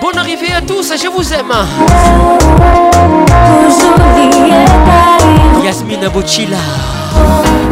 [0.00, 1.52] Bonne arrivée à tous, je vous aime.
[5.62, 6.56] Yasmina Bochila.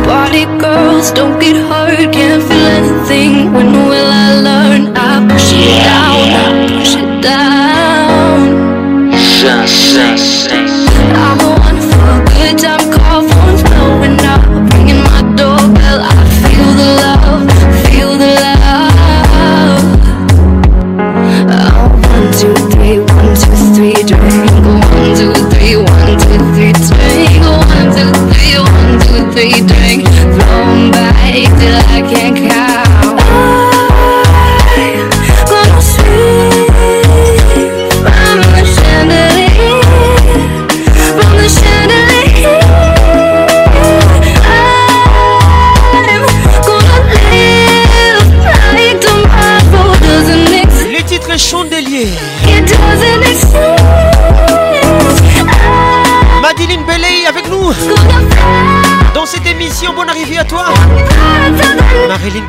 [0.04, 3.54] Body girls, don't get hurt, can't feel anything.
[3.54, 4.94] When will I learn?
[4.98, 6.36] I push it down, I
[6.76, 7.08] push it
[10.50, 10.59] down.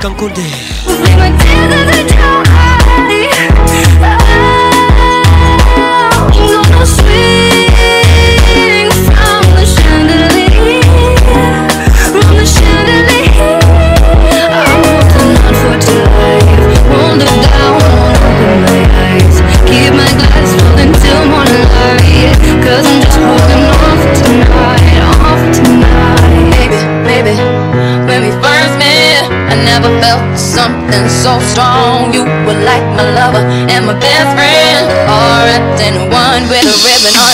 [0.02, 0.42] kankonde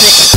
[0.02, 0.27] got it.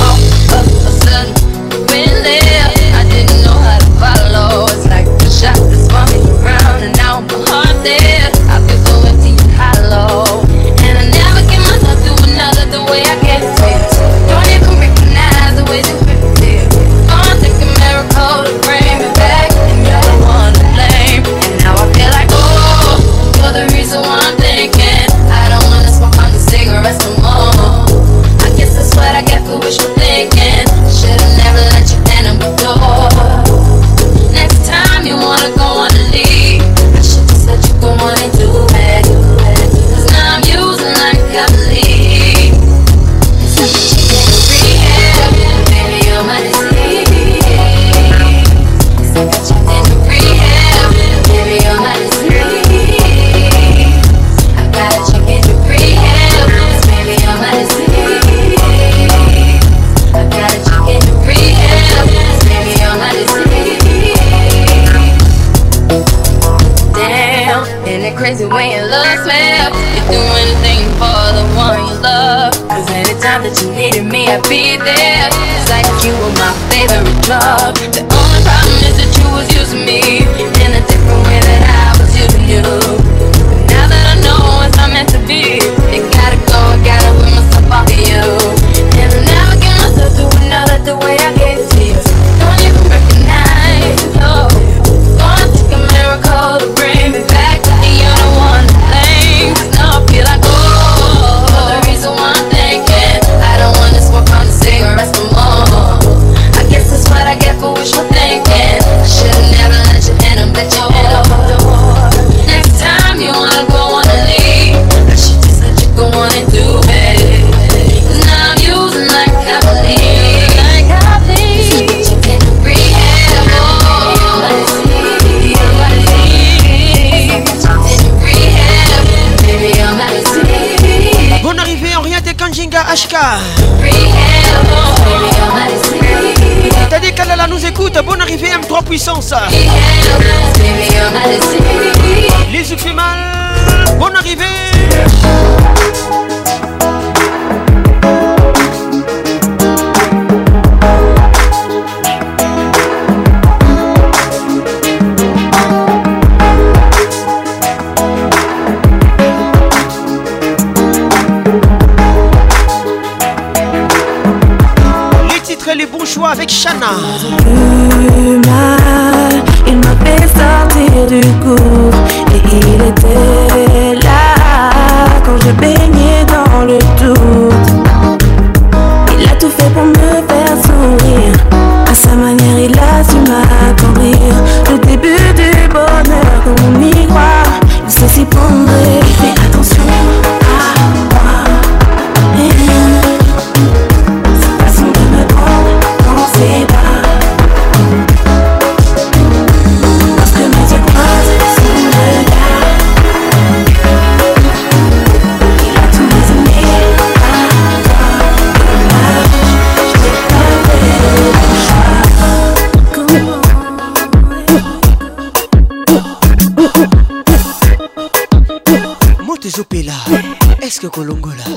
[221.04, 221.51] 龙回来。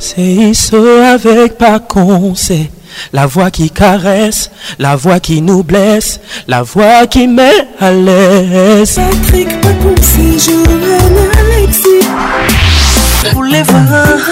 [0.00, 2.70] C'est ISO avec pas con, c'est
[3.12, 8.94] la voix qui caresse, la voix qui nous blesse, la voix qui met à l'aise.
[8.96, 11.33] Patrick Je c'est Johanna.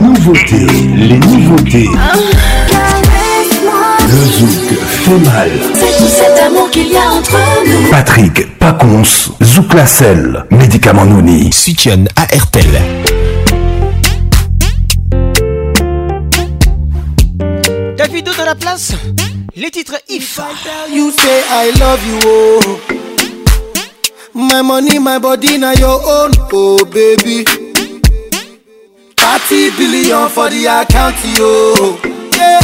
[0.00, 0.60] Nouveauté,
[0.96, 1.86] les nouveautés.
[1.98, 2.14] Ah.
[4.08, 5.50] Le zouk fait mal.
[5.74, 7.34] C'est tout cet amour qu'il y a entre
[7.66, 7.90] nous.
[7.90, 9.02] Patrick Pacons,
[9.42, 11.52] Zouk sel, médicament Nouni.
[11.52, 12.80] Sution à RTL.
[18.24, 18.92] tout dans la place,
[19.56, 20.38] les titres If.
[20.38, 22.18] I tell you say I love you.
[22.26, 22.91] Oh.
[24.48, 27.44] My money, my body, now your own, oh baby.
[29.16, 31.96] 30 billion for the account, yo.
[32.36, 32.60] Yeah.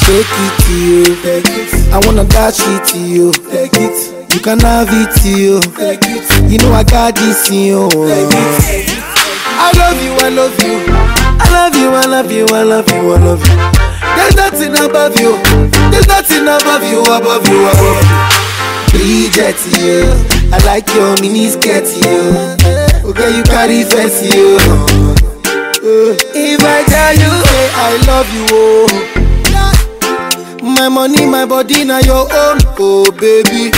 [0.00, 4.32] Shake it to you, I wanna dash it to you, take it.
[4.34, 6.50] You can have it to you, take it.
[6.50, 7.88] You know I got this in you.
[7.92, 11.09] I love you, I love you.
[11.40, 13.56] I love you, I love you, I love you, I love you.
[14.14, 15.36] There's nothing above you.
[15.90, 18.04] There's nothing above you, above you, above you.
[18.92, 20.06] Bridget, yeah.
[20.52, 23.00] I like your miniskirt, yeah.
[23.00, 24.60] Okay, oh, you carry fancy, yeah.
[25.80, 28.84] Uh, if I tell you, hey, I love you, oh.
[30.62, 33.70] My money, my body, now your own, oh baby.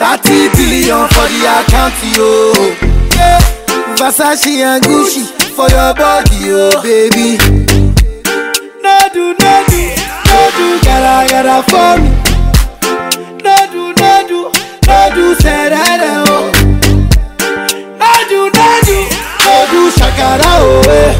[0.00, 2.54] 30 billion for the account, yo.
[3.14, 3.40] Yeah.
[3.98, 5.41] Versace and Gucci.
[5.52, 7.36] for your body, oh baby.
[8.80, 9.82] No do, no do,
[10.24, 12.08] no do, gara gara for me.
[13.44, 16.48] No do, no do, no do, serada, oh.
[18.00, 18.98] No do, no do,
[19.44, 21.12] no do, shakara, oh, eh.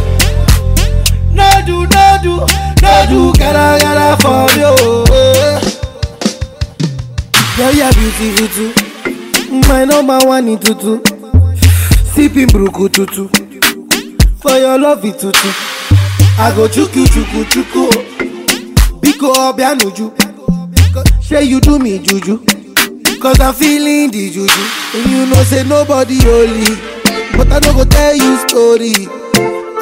[1.38, 2.34] No do, no do,
[2.82, 5.60] no do, gara gara for me, oh, eh.
[7.56, 9.68] Girl, you're beautiful too.
[9.68, 11.02] My number one in tutu.
[12.14, 13.28] Sipping brook tutu.
[14.42, 15.46] for your love itutu
[16.44, 17.82] i go chuku chuku chuku
[19.00, 20.06] biko ọbịa n'uju
[21.28, 22.34] say you do me juju
[23.22, 24.64] cause i'm feeling the juju
[24.94, 26.74] And you know say nobody only.
[27.36, 28.94] but i no go tell you story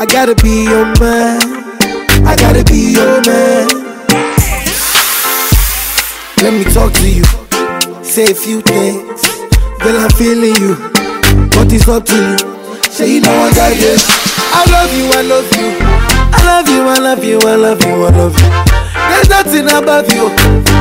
[0.01, 1.41] i gotta be your man
[2.31, 3.65] i gotta be your man
[6.43, 7.25] let me talk to you
[8.13, 9.21] say a few things
[9.83, 10.73] girl i'm feeling you
[11.55, 12.39] but it's up to you
[12.97, 14.20] say you know i got you.
[14.53, 15.79] I love you, I love you.
[16.33, 18.51] I love you, I love you, I love you, I love you.
[19.11, 20.29] There's nothing above you.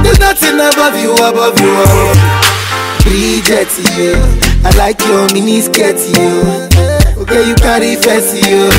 [0.03, 2.17] There's nothing above you, above you, above you.
[3.05, 4.17] Bridget, yeah.
[4.67, 7.13] I like your mini skirt, yeah.
[7.21, 8.69] Okay, you carry fancy, yeah.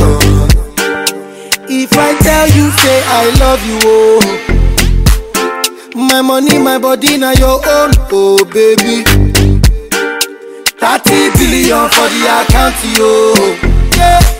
[1.73, 4.19] If I tell you, say I love you, oh.
[5.95, 9.05] My money, my body, now your own, oh baby.
[10.83, 13.55] 30 billion for the account, yo.
[13.97, 14.40] Yeah.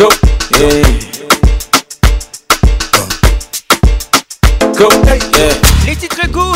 [0.00, 0.08] Go,
[0.56, 0.80] yeah.
[4.78, 5.52] Go, yeah.
[5.86, 6.52] Les titres go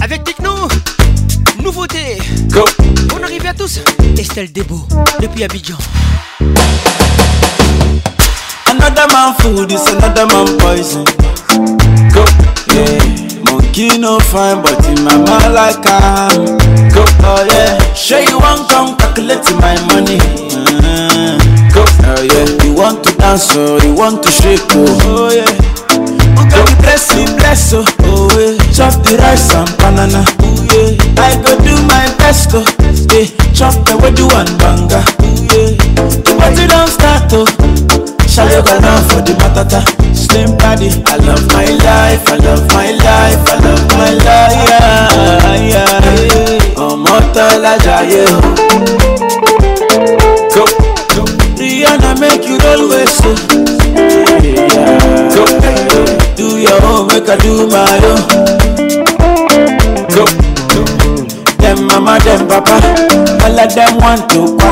[0.00, 0.50] avec Techno.
[1.62, 2.16] Nouveauté.
[2.48, 2.64] Go.
[3.14, 3.80] On arrive à tous.
[4.16, 4.80] Estelle Debo
[5.20, 5.74] depuis Abidjan.
[8.70, 11.04] Another man food is another man poison.
[12.14, 12.24] Go,
[12.72, 12.98] yeah.
[13.44, 16.56] Monkey no fine, but in my mind like I'm.
[16.94, 17.92] Go, oh yeah.
[17.94, 20.16] Show you one come calculating my money.
[21.74, 22.65] Go, oh yeah.
[22.76, 25.48] want to dance, oh, You want to shake, oh, oh yeah.
[26.36, 28.54] Who can be bless you, bless, oh, oh yeah.
[28.70, 30.96] Chop the rice and banana, oh yeah.
[31.16, 32.60] I go do my best, oh,
[33.10, 33.26] yeah.
[33.56, 35.72] Chop the wedu and banga, oh yeah.
[36.20, 37.48] The party don't start, oh.
[38.28, 39.80] Shall you go down for the matata?
[40.14, 45.70] Slim body, I love my life, I love my life, I love my life, yeah,
[45.72, 46.84] yeah, yeah.
[46.84, 48.36] Ọmọ tọ́lá jayé o.
[51.58, 53.32] Rihanna make you always so.
[55.32, 55.44] Go,
[56.36, 58.20] do your own, make I do my own.
[60.12, 60.24] Go,
[61.64, 62.76] Them mama, them papa,
[63.44, 64.68] all of them want to go.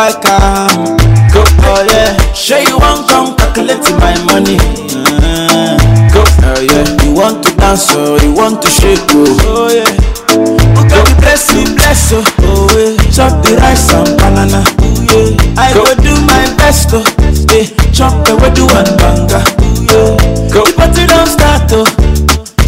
[0.06, 0.98] like am.
[1.34, 2.14] Go oh yeah.
[2.38, 4.58] Sure you want come calculating my money.
[4.94, 5.78] Mm.
[6.14, 6.86] Go oh yeah.
[7.02, 9.26] You want to dance oh, you want to shake oh.
[9.50, 9.90] Oh yeah.
[10.38, 12.22] Who can you bless me bless oh.
[12.46, 12.94] Oh yeah.
[13.10, 14.62] Chop the rice and banana.
[14.84, 15.62] Ooh, yeah.
[15.66, 15.82] I go.
[15.86, 17.02] go do my best oh.
[17.50, 17.66] Yeah.
[17.90, 19.42] Chop the wedu and banga.
[19.42, 20.14] Ooh, yeah.
[20.54, 20.62] Go.
[20.70, 21.88] The party don't start oh.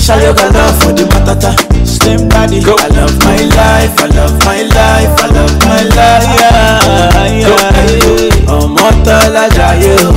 [0.01, 1.51] Shall you go down for the matata?
[1.85, 2.63] Slim body.
[2.65, 2.73] Go.
[2.81, 6.39] I love my life, I love my life, I love my life.
[6.39, 6.76] Yeah.
[8.89, 10.11] ọtọlajà yẹ o.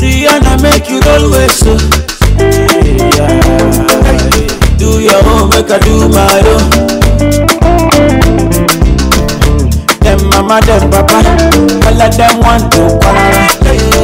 [0.00, 1.74] Rihanna make you roll waist o.
[4.80, 6.64] Do your own make I do my own.
[10.02, 11.16] Dem mama dem papa,
[11.86, 13.94] all of dem want to quarrel.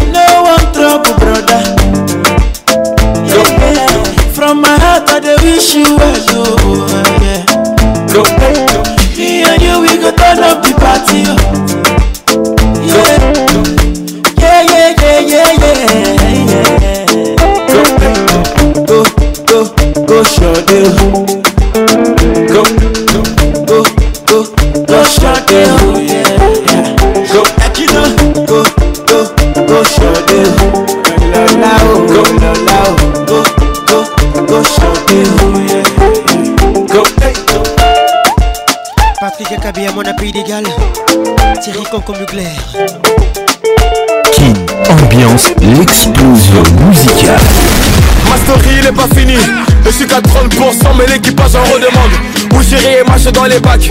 [0.14, 1.62] no wan trouble brother.
[3.30, 3.98] Yeah, yeah.
[4.36, 6.43] From my heart I dey wish you well o.
[42.02, 42.12] Qui
[44.32, 47.38] King, ambiance, l'explosion musicale.
[48.28, 49.36] Ma story, il est pas fini.
[49.86, 50.22] Je suis qu'à 30%,
[50.98, 52.62] mais l'équipage en redemande.
[52.68, 53.88] j'irai et marcher dans les bacs.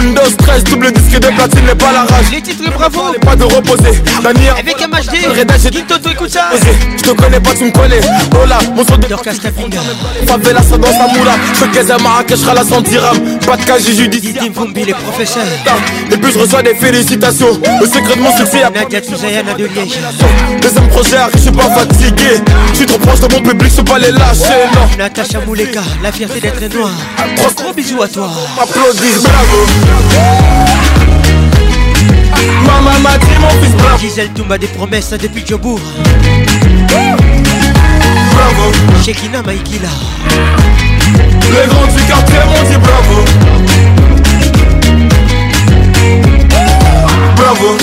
[0.00, 2.30] windows 13 double disque de platine n'est pas la rage.
[2.30, 3.14] Les titres, bravo.
[3.24, 4.02] pas de reposer.
[4.22, 5.54] Daniel, avec MHD, Reda,
[5.88, 6.50] tout, écoute ça.
[6.98, 8.00] Je te connais pas, tu me connais.
[8.42, 9.06] Hola, oh mon son de.
[10.28, 11.32] Favela, ça dans sa moula.
[11.72, 12.98] Je à Marrakech, la 110
[13.46, 14.42] pas de cas judiciaire.
[14.84, 15.44] les professeurs.
[16.10, 17.46] Et puis je reçois des félicitations.
[17.80, 19.98] Le secret de mon succès Nadia de Liège.
[20.60, 22.42] Deuxième projet, je suis pas fatigué.
[22.72, 24.64] Je suis trop proche de mon public, je pas les lâcher.
[24.74, 24.98] Non.
[24.98, 26.90] Natacha Mouleka, la fierté d'être noir.
[27.36, 28.28] Trois gros bisous à toi.
[28.60, 29.66] Applaudis, bravo.
[32.66, 35.80] Maman m'a dit mon fils bravo Gisèle Toumba des promesses hein, depuis Djobourg
[38.34, 38.72] Bravo
[39.04, 39.88] Shekina Maikila.
[41.06, 43.24] Les grands du quartier m'ont dit bravo.
[47.36, 47.76] Bravo.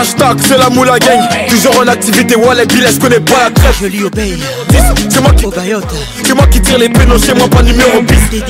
[0.00, 3.74] Hashtag c'est la moula gang Toujours en activité Wallet Bill je connais pas la trêve
[3.82, 4.38] Je lui obéis
[5.10, 5.44] C'est moi qui
[6.24, 8.42] C'est moi qui tire les pénaux chez moi pas numéro 10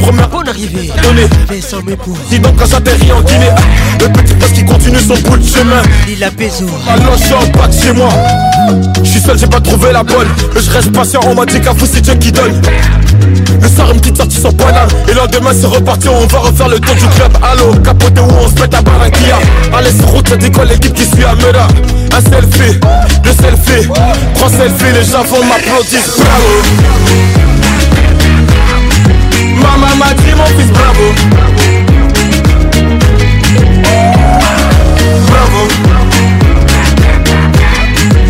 [0.00, 1.28] Première bonne arrivée Donnée
[2.30, 3.50] Dis donc quand j'atterris en Guinée
[4.00, 7.34] Le petit poste qui continue son bout de chemin Il a peso Alors je suis
[7.34, 7.38] en
[7.68, 8.08] de chez moi
[9.04, 11.74] Je suis seul j'ai pas trouvé la bonne je reste patient On m'a dit qu'à
[11.74, 12.60] fou c'est Dieu qui donne
[13.60, 16.68] le soir une petite sortie son poignard Et le demain c'est reparti On va refaire
[16.68, 19.38] le tour du club Allo capote où on se met à Barranquilla
[19.76, 21.68] Allez sur route ça décolle l'équipe qui suit à Mera
[22.12, 22.78] Un selfie,
[23.22, 23.88] deux selfies
[24.34, 26.50] Trois selfies les gens vont m'applaudir Bravo
[29.86, 31.12] Maman m'a dit mon fils bravo
[35.28, 35.68] Bravo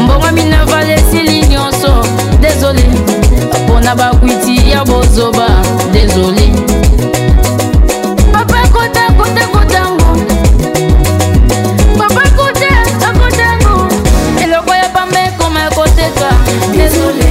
[0.00, 1.92] mbongo mina valesili nyonso
[2.40, 2.84] désolé
[3.66, 5.48] mpona bakwiti ya bozoba
[5.92, 6.46] désolé
[8.32, 10.10] papa kota kota kotango
[11.98, 12.72] papa kota
[13.08, 13.76] akotango
[14.42, 16.30] eloko ya pamba ekoma koteka
[16.74, 17.27] désolé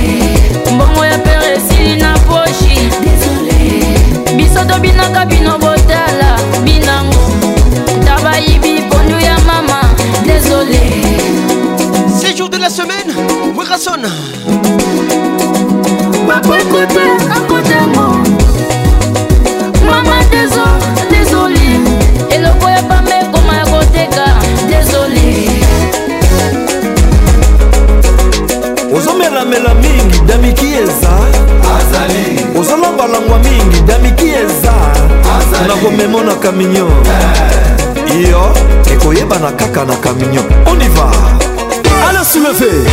[4.67, 6.29] tobinaka bino botala
[6.65, 7.23] binango
[8.05, 9.79] tabayibi pondu ya mama
[10.25, 10.85] désolé
[12.19, 13.09] ces jours de la semaine
[13.57, 14.03] wirason
[16.27, 17.05] bakokote
[17.37, 18.07] akotango
[19.89, 20.65] mama deso
[21.11, 21.69] désolé
[22.35, 24.25] eloko ya pamba ekoma ya koteka
[24.71, 25.27] désolé
[28.95, 31.13] ozomelamela mingi damiki eza
[32.59, 34.06] ozolongwalongwa mingi dami
[35.65, 36.87] nakomema na kaminio
[38.31, 38.43] yo
[38.93, 41.11] ekoyebana kaka na kaminio on y va
[42.09, 42.83] alors soulevez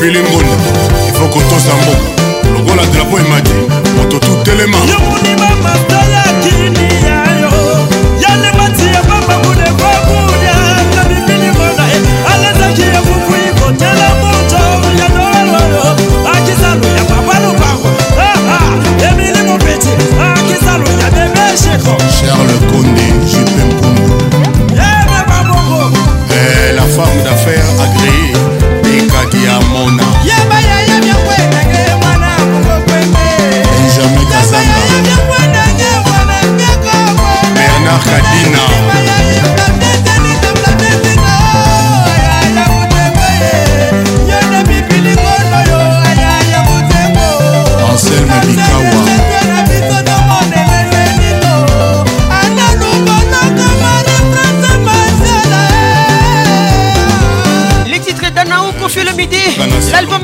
[0.00, 0.54] fili mbunda
[1.08, 3.50] ifo kotosa mboka lokola drapo emati
[3.96, 4.78] moto tutelema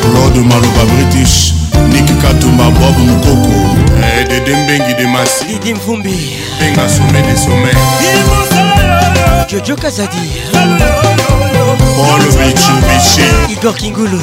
[0.00, 1.52] claude maloba british
[1.88, 3.76] niki katumba bob mokoko
[4.06, 7.76] eh, dede mbengi de masi didi mvumbi benga some de somer
[9.50, 10.32] jojo kazadi
[11.96, 14.22] paul bichubichi igor kingulu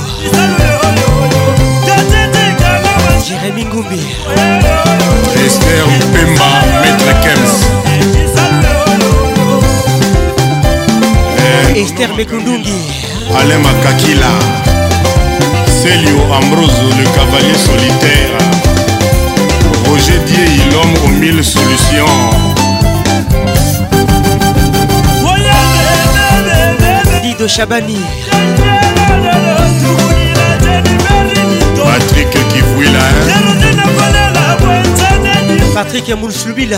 [3.30, 4.01] jérémi ngumbi
[5.47, 6.45] ester mpemba
[6.81, 7.69] maître kems
[11.76, 12.81] Esther Bekundungi
[13.38, 14.31] Alain Makakila
[15.81, 18.35] Célio Ambroso, le cavalier solitaire
[19.88, 22.30] Roger Dieu l'homme aux mille solutions
[27.23, 28.01] Dido Chabani
[31.85, 34.35] Patrick Kivouila hein.
[35.73, 36.77] Patrick Moulsoubila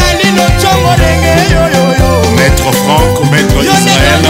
[0.21, 4.21] bino ntongo ndenge yoyoyo maître frank maître israel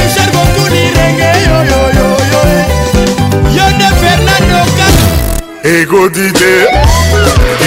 [5.64, 6.52] egodide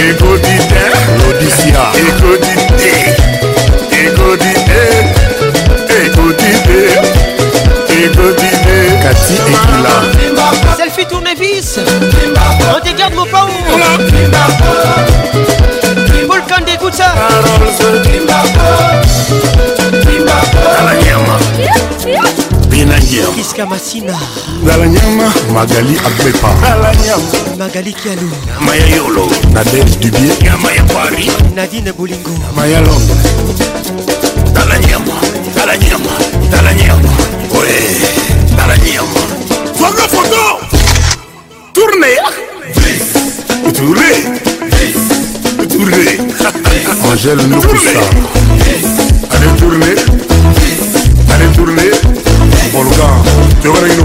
[0.08, 0.84] egodide
[1.28, 3.27] odisia egodide
[9.30, 10.74] Merci Ekoula.
[10.76, 11.78] Selfie tournevis.
[12.74, 13.48] On te garde mon pauvre.
[16.28, 17.14] Paul des écoute ça.
[23.34, 24.12] Kiska Masina.
[24.62, 26.48] Dalanyama, Magali Agbepa.
[26.62, 27.24] Dalanyama.
[27.58, 28.30] Magali Kialou.
[28.60, 29.28] Maya Yolo.
[29.50, 30.32] Nadège Dubié,
[30.62, 31.30] Maya Paris.
[31.54, 32.30] Nadine Boulingo.
[32.56, 33.18] Maya Londres.
[34.54, 35.12] Dalanyama.
[35.54, 36.10] Dalanyama.
[36.50, 37.17] Dalanyama.
[38.78, 39.02] Daniel.
[39.78, 40.60] Tournez photo.
[41.74, 42.18] Tournez.
[43.74, 44.38] Tournez.
[45.68, 46.18] Tournez.
[47.04, 47.68] Angèle nous ça.
[49.30, 49.94] Allez tourner.
[51.32, 51.90] Allez tourner.
[52.72, 53.22] Volcan.
[53.62, 54.04] Tu vas nous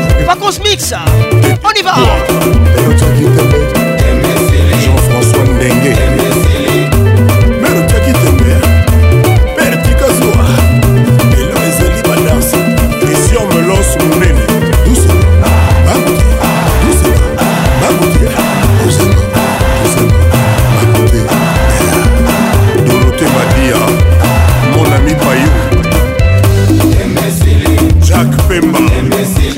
[0.25, 3.60] Vacances mix On y va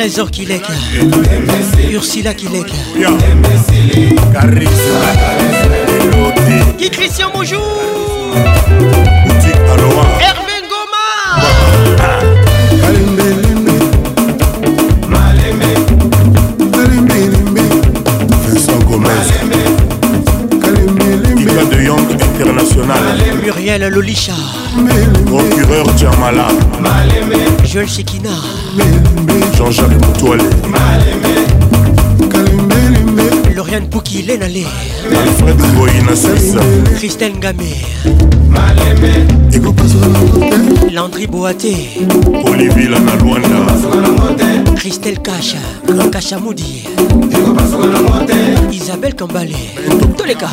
[0.04, 0.68] Trésor Kilek
[1.96, 2.70] Ursula Kilek
[6.78, 7.64] qui Christian bonjour
[10.26, 11.46] Hervé Goma
[21.76, 22.02] de Young
[22.36, 22.98] International
[23.42, 24.34] Muriel Lolicha
[25.30, 26.48] Procureur Djamala
[27.74, 28.30] Joël Shekina.
[29.58, 30.44] Jean-Jacques Moutoualé.
[33.56, 36.12] Lauriane Pouki, Hélène Alfred Boïna
[36.96, 37.74] Christelle Gamé.
[40.94, 41.76] Landry Boaté.
[42.46, 43.50] Olivier Lanalouanda.
[44.76, 45.58] Christelle Kacha.
[46.12, 46.84] Kacha Moudi.
[48.72, 49.50] Isabelle Kambale.
[50.16, 50.50] Toleka.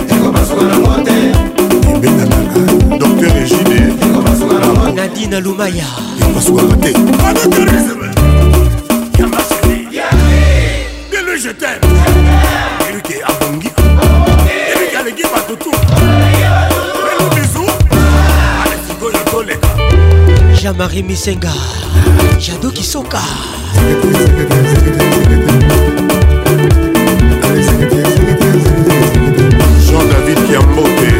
[2.00, 2.60] babenganaka
[2.96, 3.80] docteur egide
[4.96, 5.86] nadina lumaya
[6.24, 6.90] epasukaka te
[7.28, 8.08] adotorisme
[11.12, 11.80] delo jetem
[12.88, 13.70] erike abongi
[14.48, 15.70] erike aleki bato tu
[17.12, 17.64] elobizu
[18.64, 19.68] alesikoyo toleka
[20.62, 21.52] jean-marie misenga
[22.46, 23.20] jado kisoka
[29.90, 31.19] jean david kiambote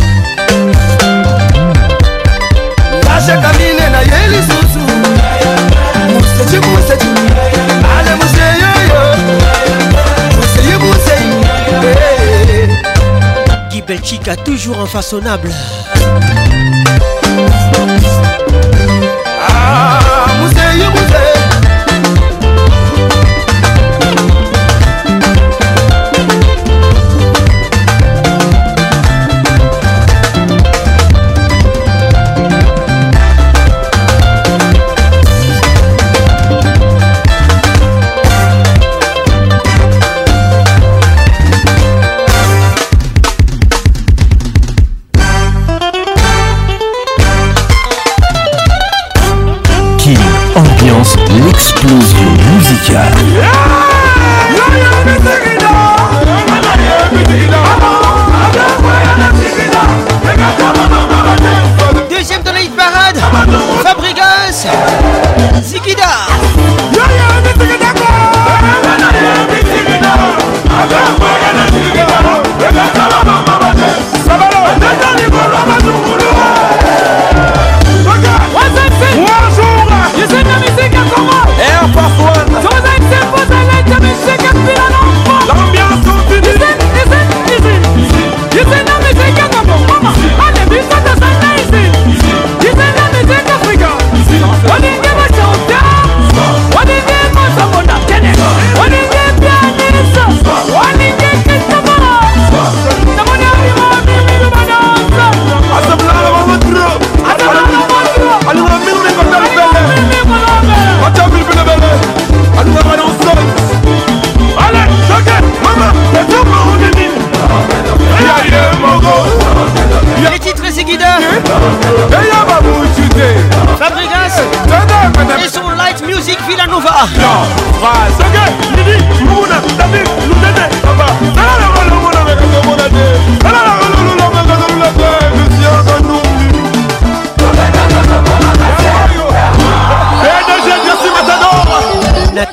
[14.21, 15.49] Africa toujours façonnable.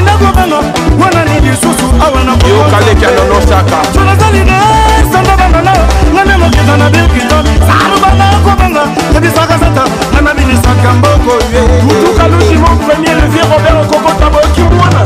[0.00, 0.56] nakobanga
[1.04, 4.60] wana ni lisusu awa nakoyokalekanonosaka so nazali na
[5.12, 5.72] sanda bandana
[6.14, 8.80] ngane mokita na bilkito salubana kobanga
[9.16, 9.82] ebisaka sata
[10.12, 15.00] nga nabinisaka mboko ye tutuka luji mon premier levier robert okokota boyoki mwana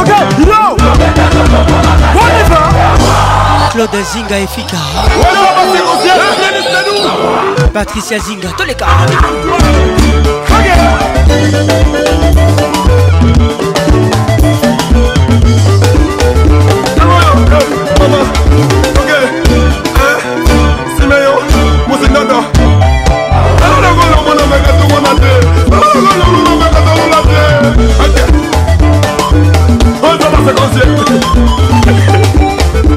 [0.00, 0.10] ok
[0.40, 0.60] yo
[2.14, 2.60] boniva
[3.74, 4.78] claude zinga efika
[7.72, 8.86] patricia zinga toleka
[10.54, 10.78] okay.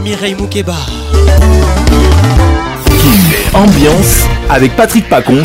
[0.03, 0.36] Mireille
[3.53, 5.44] Ambiance avec Patrick Pacons,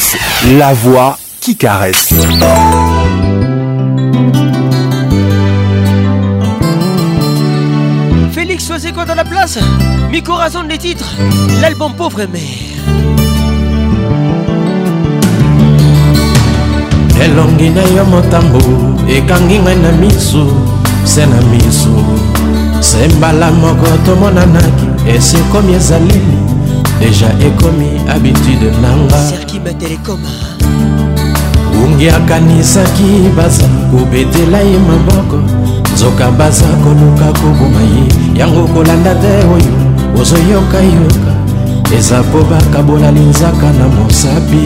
[0.59, 2.13] la voix qui caresse.
[9.47, 9.59] Vegas,
[10.11, 11.07] mi corazón de titres,
[11.61, 12.67] l'album Pauvre Mère.
[17.21, 18.59] elongi na yo motambo
[19.09, 20.47] ekangi ngai na misu
[21.05, 21.89] se na misu
[22.81, 26.37] se mbala moko tomonanaki esi ekomi ezaleli
[27.01, 29.19] deja ekomi habitude nanga
[31.83, 35.41] ungi akanisaki baza kobetela ye maboko
[35.97, 38.03] nzoka baza koluka koboma ye
[38.41, 39.73] yango kolanda te oyo
[40.21, 41.33] ozoyokayoka
[41.97, 44.65] eza mpo bakabola linzaka na mosapi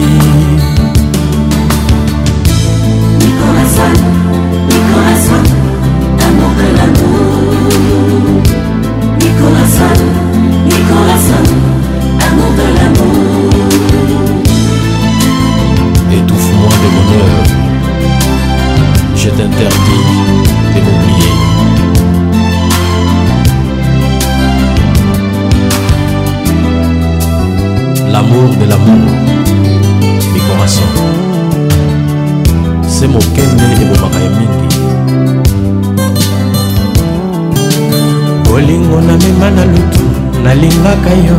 [40.83, 41.37] nalingaka yo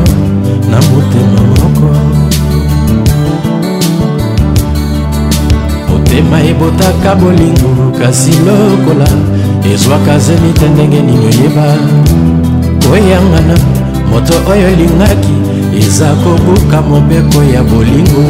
[0.71, 1.87] na motema moko
[5.91, 9.07] motema ebotaka bolingo kasi lokola
[9.75, 11.75] ezwaka zemite ndenge nini oyeba
[12.89, 13.55] koyangana
[14.11, 15.35] moto oyo elingaki
[15.79, 18.23] eza kobuka mobeko ya bolingo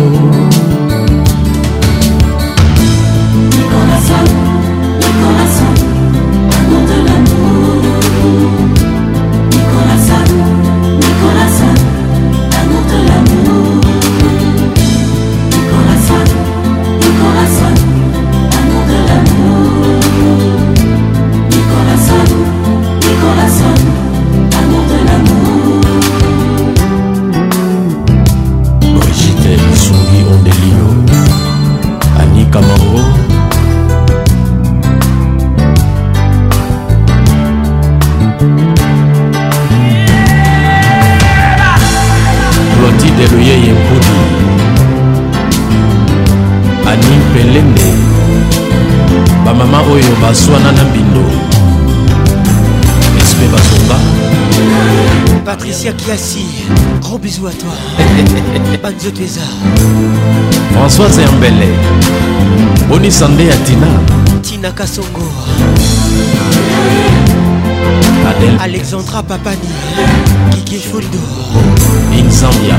[56.04, 56.44] Classy,
[57.00, 57.70] gros bisous à toi.
[58.82, 59.40] Banzo Teza.
[60.74, 61.68] Françoise Mbele.
[62.88, 63.86] Boni Sandé à Tina.
[64.42, 65.22] Tina Kassongo.
[68.28, 68.56] Adèle.
[68.62, 69.68] Alexandra Papani.
[70.50, 71.18] Kiki Fundo.
[72.12, 72.74] In Zambia.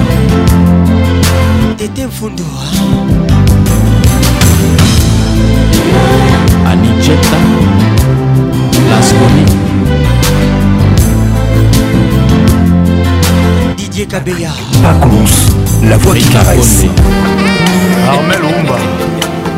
[1.78, 2.44] Tete Fundo.
[6.66, 7.38] Anijeta.
[8.90, 9.72] Lasconi.
[14.04, 14.50] Olivier Kabeya
[14.82, 16.86] Pacons, la voix qui caresse
[18.12, 18.76] Armel Oumba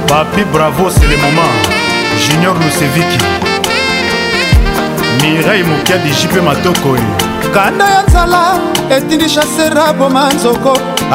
[0.07, 1.41] Papi Bravo c'est le moment
[2.19, 3.19] Junior Luseviki
[5.23, 6.99] Mireille Mokiadi JP Matokoi
[7.53, 8.57] kanda ya nzala
[8.97, 10.73] etindi shasera boma nzoko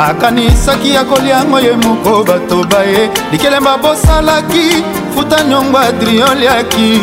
[0.09, 4.82] akanisaki ya koliango ye moko bato baye likelemba bosalaki
[5.15, 7.01] futa nyongo adrioliaki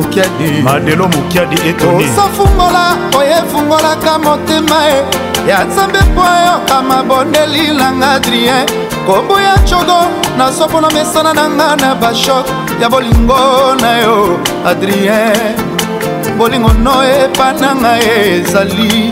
[0.00, 2.84] mokiadi madelo mokiadi etonisafungola
[3.18, 5.04] oyo efungolaka motema e
[5.48, 8.66] ya nzambe mpo eyokama bondeli langa adrien
[9.06, 10.00] kombo ya cogo
[10.38, 12.46] nasopona mesana na nga na bashok
[12.80, 15.54] ya bolingo na yo adrien
[16.38, 19.10] bolingo no epananga e, ezali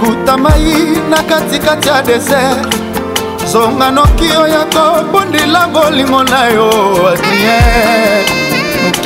[0.00, 0.74] kuta mai
[1.10, 2.74] na katikati ya desert
[3.52, 6.68] zonga noki oyo kobondela bolingo na yo
[7.12, 8.45] adrien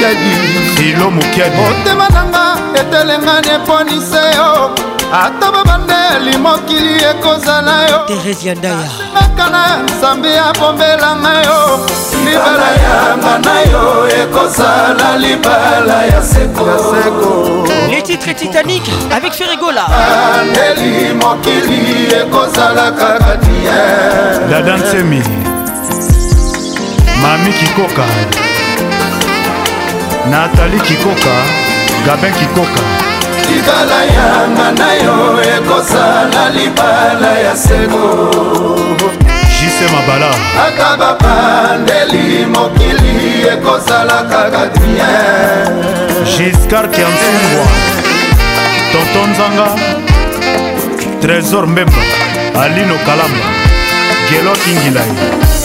[0.00, 0.30] mokedi
[0.76, 4.70] filo mokedi motema nanga etelenga neponise yo
[5.12, 11.80] ata babandeli mokili ekozala yo tereziandayaka na nzambe abombelanga yo
[12.24, 18.82] libala yanga na yo ekozala libala ya seko les titres titanic
[19.16, 19.84] avec ferigola
[20.34, 25.22] andeli mokili ekozala kaka die dadansemi
[27.22, 28.04] mami kikoka
[30.30, 31.34] natali kikoka
[32.06, 32.82] gabin kikoka
[33.48, 35.16] libala yanga na yo
[35.54, 38.04] ekosala libala ya seko
[39.50, 40.30] jise mabala
[40.64, 43.16] ata bapandeli mokili
[43.54, 45.74] ekozala kaka bien
[46.32, 47.66] giscar kiansungwa
[48.92, 49.68] tonton nzanga
[51.22, 52.02] trésor mbemba
[52.62, 53.46] alino kalamba
[54.30, 55.58] gelo kingilai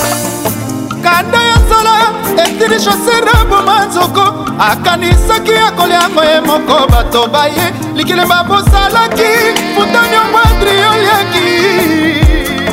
[2.66, 9.30] siri shoser aboma nzoko akanisaki akoliango ye moko bato baye likilemba bosalaki
[9.76, 11.46] futani omwadrio yeki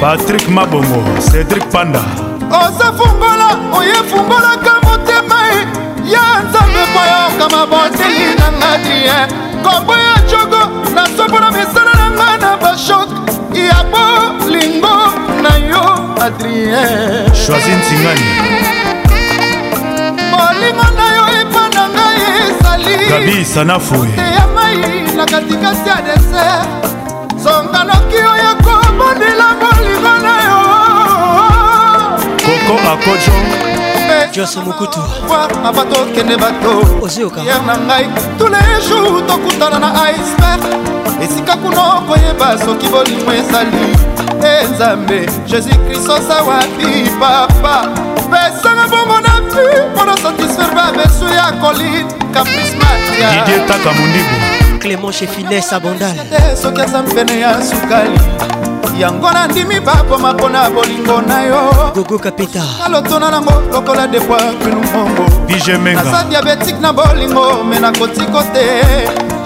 [0.00, 2.00] patrik mabongo cedrik panda
[2.60, 5.60] oza fungola oye fungolaka motema ye
[6.14, 9.18] ya nzambe mpo yokama boteli nanga drie
[9.62, 10.60] kombo ya jogo
[10.94, 13.08] nasobola misala nanga na bashok
[13.54, 14.96] ya bolingo
[15.42, 15.84] na yo
[16.26, 18.71] adrien choisi ntingani
[20.62, 23.76] molimo na yo epa na ngai ezaliya
[24.16, 24.46] eh.
[24.56, 24.74] mai
[25.16, 26.62] na katikati ya deser
[27.44, 30.58] songa noki oyo kobondela molingo na yo
[32.44, 33.71] koko akojo
[34.32, 35.00] jos mokutu
[35.64, 38.06] ava tokende batoyer na ngai
[38.38, 40.62] tous les jours tokutana na iceberg
[41.22, 43.96] esika kuna okoyeba soki bolimo ezali
[44.50, 47.88] e nzambe jésus krist oza wapi papa
[48.30, 54.36] pesanga bongo na vi mpona satisfaire babesu ya colin kaprismatiaidetaka mondibo
[54.80, 56.14] clément chefinese abondal
[56.62, 58.20] soki aza mpene ya sukali
[58.98, 66.24] yango nandimi baboma mpona bolingo na yo gogo kapeta alotona nango lokola depois kulumongo bijemengaza
[66.30, 68.66] diabetike na bolingo me nakotiko te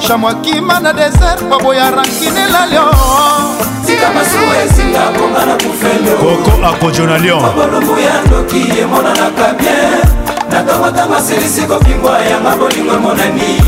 [0.06, 7.06] chamwakima na desert baboya rankine la lion tika masuwa esinga konga na kufelo koko akojo
[7.06, 10.15] na lion babolongu ya ndoki emonanaka bien
[10.50, 13.60] natomotama silisi kokimbwa yanga bolingo monani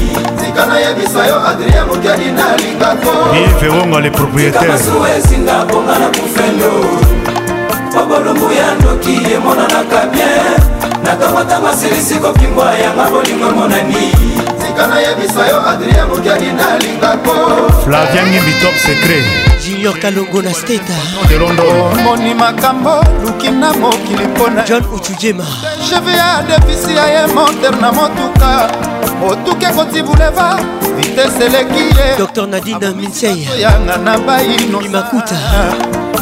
[0.44, 6.68] tika nayebisa yo adrien mokeli nalingako le propriétaireikamasu ezinga bonga na kufendo
[7.94, 10.60] po bolumbu ya ndoki emonanaka bien
[11.04, 14.12] natomotama silisi kokimbwa yanga bolingo monani
[14.78, 17.34] kaka nayebisa yo adrien mokiani nalingako
[17.84, 19.24] flaviangi bitop secret
[19.64, 20.94] junior kalongo na steta
[21.94, 25.46] omoni makambo luki na mokili mpona john uchujema
[25.88, 28.68] cheve ya defisi ya ye monter na motuka
[29.20, 30.60] motuka ekoti buleva
[30.96, 35.38] vitese eleki ye dr nadina minseyeyanga na bainoimakuta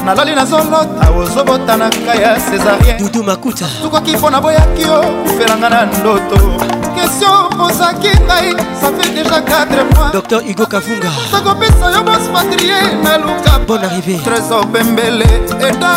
[0.05, 6.67] nalali nazolota ozobotanaka ya césarien dudu makuta sukoki mpo naboyaki yo kufelanga na ndoto
[6.97, 8.51] bakestio ozaki ngai
[8.81, 14.65] safe deja 4 mois dr hugo kavunga nakopesa yo bos patrie naluka bon arrivé trésor
[14.73, 15.27] bembele
[15.69, 15.93] eta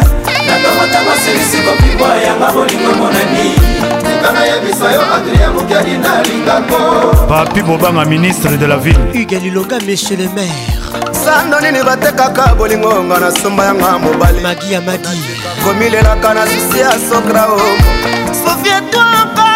[0.49, 3.49] nakamotanga selisi kopimwa yanga bolingo monani
[7.29, 8.97] Papi Bobanga, ministre de la ville.
[9.13, 11.14] Hugues Lilonga, monsieur le maire.
[11.25, 15.17] sando nini batekaka bolingo nga na somba yanga mobali magi ya magi
[15.65, 18.35] komilelaka na susi ya sokrao oh.
[18.43, 19.49] souvietoka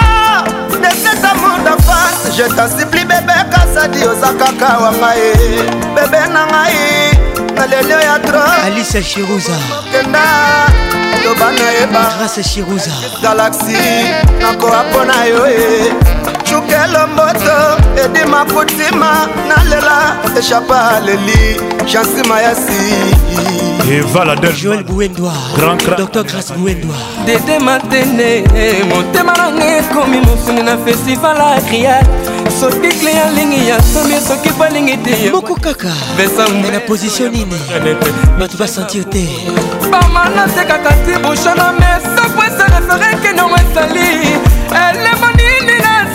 [0.83, 5.61] de cet amour d'enfance je tansipli bebe kasadi oza kaka wa ngai
[5.97, 6.75] bebe na ngai
[7.57, 9.57] na leli ya troalice shiruza
[9.93, 10.25] kenda
[11.25, 12.93] loba nayeba grâce shiruza
[13.23, 13.77] galaxi
[14.41, 15.93] nakoa mpo na yo e
[16.51, 17.57] chukela mboto
[18.05, 21.61] edima kutima nalela eshapa aleli
[21.93, 22.83] chansima ya si
[23.93, 25.35] evala deljoel buendwa
[25.99, 26.97] dr grace buendwa
[27.27, 28.45] dede matene
[28.95, 32.03] motema nanga ekomi mosuni na festival akria
[32.61, 35.93] soki kle alingi ya sambi soki po alingi te moko kaka
[36.73, 37.57] na position nini
[38.39, 39.29] bato basentir te
[39.91, 44.09] bamana te kaka ti bushona mesa po eserefere keno esali
[44.71, 45.48] elemoni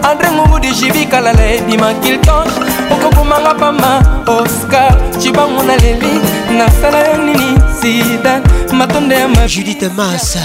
[0.09, 2.47] andre ngubudi jibikalala ebima kilton
[2.91, 3.93] okokomanga pamba
[4.27, 4.91] oscar
[5.21, 6.21] cibangu na leli
[6.57, 8.41] nasala yo nini sida
[8.71, 10.41] matonde ya ma judite masa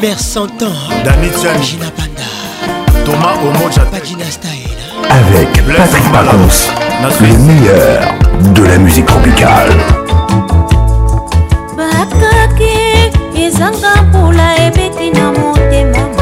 [0.00, 2.28] mer santan danitiangina banda
[3.06, 4.70] thomas omojapadina style
[5.10, 6.68] avec Patrick Balance,
[7.20, 8.14] le meilleur
[8.54, 9.72] de la musique tropicale.
[11.76, 16.21] Bakaki ezanga mpula ebeti na motema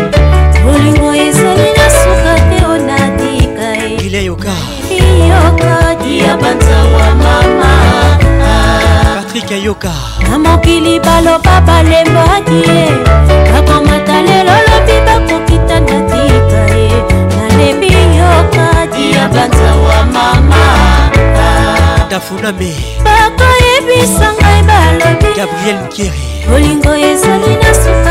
[0.65, 3.67] bolingo ezali na suka te onatika
[4.29, 7.71] yokayokatia banzawa mama
[8.41, 12.83] patrik ayoka na mokili baloba balembaki ye
[13.49, 16.97] bakomata lelo lobi bakokita na tika ye
[17.39, 17.89] nalembi
[18.21, 20.63] yokatia banzawa mama
[22.11, 22.71] dafuname
[23.05, 28.10] bakoyebisa ngai balobi gabriel mkeri bolingo ezali na suka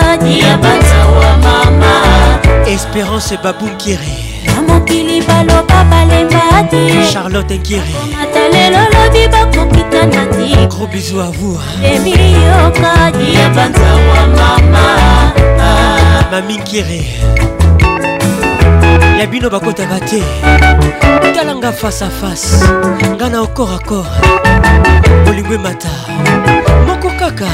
[0.00, 1.94] maladi ya banzawa mama
[2.66, 4.16] espérance babunkiri
[4.48, 6.80] na mokili baloba balemba te
[7.12, 11.60] charlotte nkiri ata lelo lobi bakokita na ti gros bizu avour
[11.94, 14.86] emiyoka di ya banzawa mama
[16.32, 17.02] maminkiri
[19.20, 20.20] ya bino bakotaka te
[21.34, 22.64] talanga face à face
[23.18, 24.06] nga na okor akor
[25.26, 25.88] bolingo emata
[26.86, 27.44] moko kaka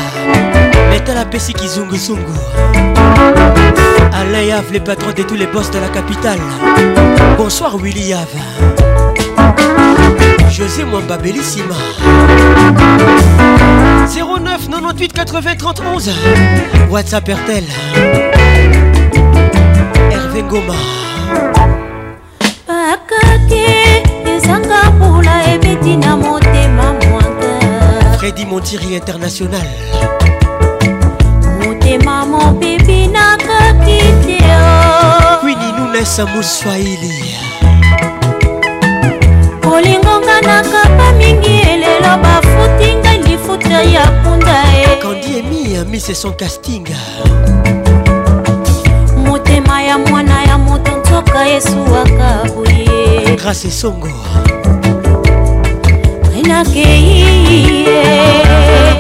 [0.91, 2.35] metala apesi kizunguzungu
[4.15, 6.39] alain yave le patron de tous les boss de la capitale
[7.37, 8.39] bonsoir willy yave
[10.49, 11.75] josé mwamba belisima
[14.15, 17.65] 09 98 80 31 whatsapp hertel
[20.13, 20.75] hervé ngoma
[25.87, 29.63] tina motema mwanga fredi montiri international
[31.65, 34.41] motema mopepi nakoki te
[35.41, 37.35] kwini nunesa moswahili
[39.69, 46.87] kolingonga nakapa mingi elelo bafuti ngai lifuta ya punda e kandi emi amise son casting
[49.27, 54.09] motema ya mwana ya moto nzoka esuwaka boye grâce esongo
[56.49, 57.27] nakei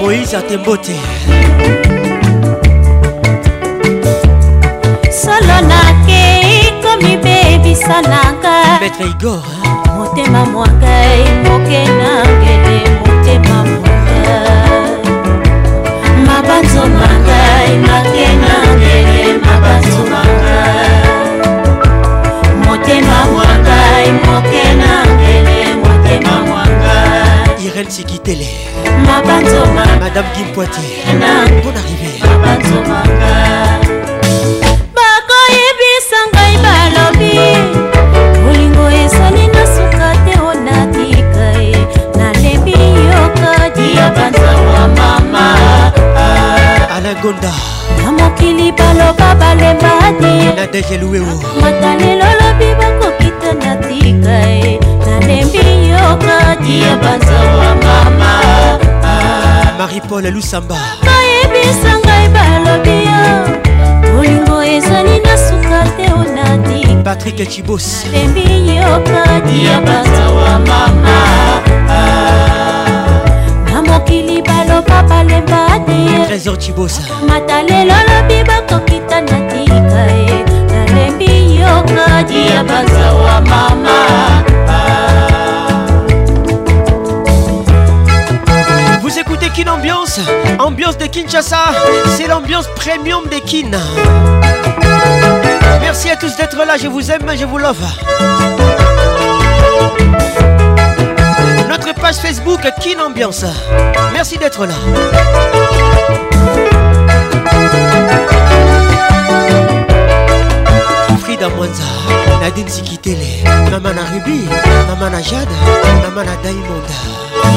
[0.00, 0.96] moïse atembote
[5.22, 9.42] solo nakei komibebisa nanga maître igor
[9.96, 14.34] motema mwakai moke nangene motema mwaka
[16.26, 20.58] mabanzo mangai make nangene mabanzo manga
[22.66, 27.25] motema mwakai moke nangene motema mwangai
[27.66, 28.46] Irel Sikitele
[29.06, 30.98] Madame Kim Poitier
[31.62, 32.20] Bon arrivée
[34.96, 37.32] bakoyebisa ngai balobi
[38.44, 41.74] bolingo ezali na suka te onatika ye
[42.18, 42.74] nalembi
[43.10, 45.46] yokadi ya banzama mama
[46.96, 47.52] alagonda
[48.02, 55.55] na mokili baloba balemba te na dejelueo matalelo lobi bakokita natika ye nalembi
[56.06, 58.32] demokrati ya bazawa mama
[59.78, 63.28] marie-paul lusamba bayebisa ngai balobi yo
[64.14, 68.46] bolingo ezali na suka te onati patrik cibos alembi
[68.78, 71.16] yokati ya bazawa mama
[73.72, 75.98] na mokili baloba balemba te
[76.30, 80.36] trésor cibosa mata lelo lobi bakokita na tika ye
[80.70, 84.35] nalembi yokati ya bazawa mama
[89.76, 90.20] Ambiance,
[90.58, 91.58] ambiance de Kinshasa,
[92.16, 93.70] c'est l'ambiance premium de Kin.
[95.82, 97.78] Merci à tous d'être là, je vous aime, je vous love.
[101.68, 103.44] Notre page Facebook Kin Ambiance.
[104.14, 104.74] Merci d'être là.
[111.20, 111.82] Frida Mwanza,
[112.40, 113.20] Nadine Sikitele,
[113.70, 114.40] Mamana Ruby,
[114.88, 115.48] Mamana Jade,
[116.14, 117.56] Mamana Diamond.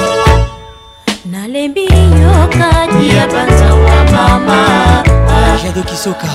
[1.25, 1.98] Nalembi
[2.49, 4.59] kati ya banzawa mama
[5.63, 6.27] jado kisoka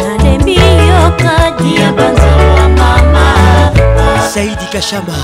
[0.00, 3.24] nalembi yo kati ya banzawa mama
[4.32, 5.18] saidi kashama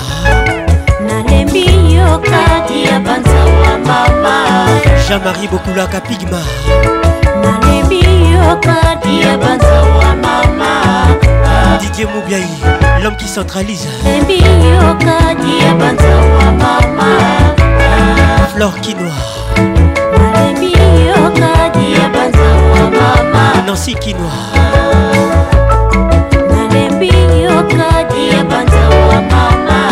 [1.06, 4.36] nalembi yo kati ya banzawa mama
[5.08, 6.42] jean-marie bokulaka pigma
[7.42, 8.00] nalembi
[8.34, 10.70] yo kati ya banzawa mama
[11.80, 12.48] didier mobiai
[13.02, 17.10] l'homme qui centralise nalembi yo kati ya banzawa mama
[18.54, 19.41] flor kinoir
[23.66, 24.30] nancy kinwa
[26.50, 27.08] nalembi
[27.42, 29.82] yo kadi ya banzawa mama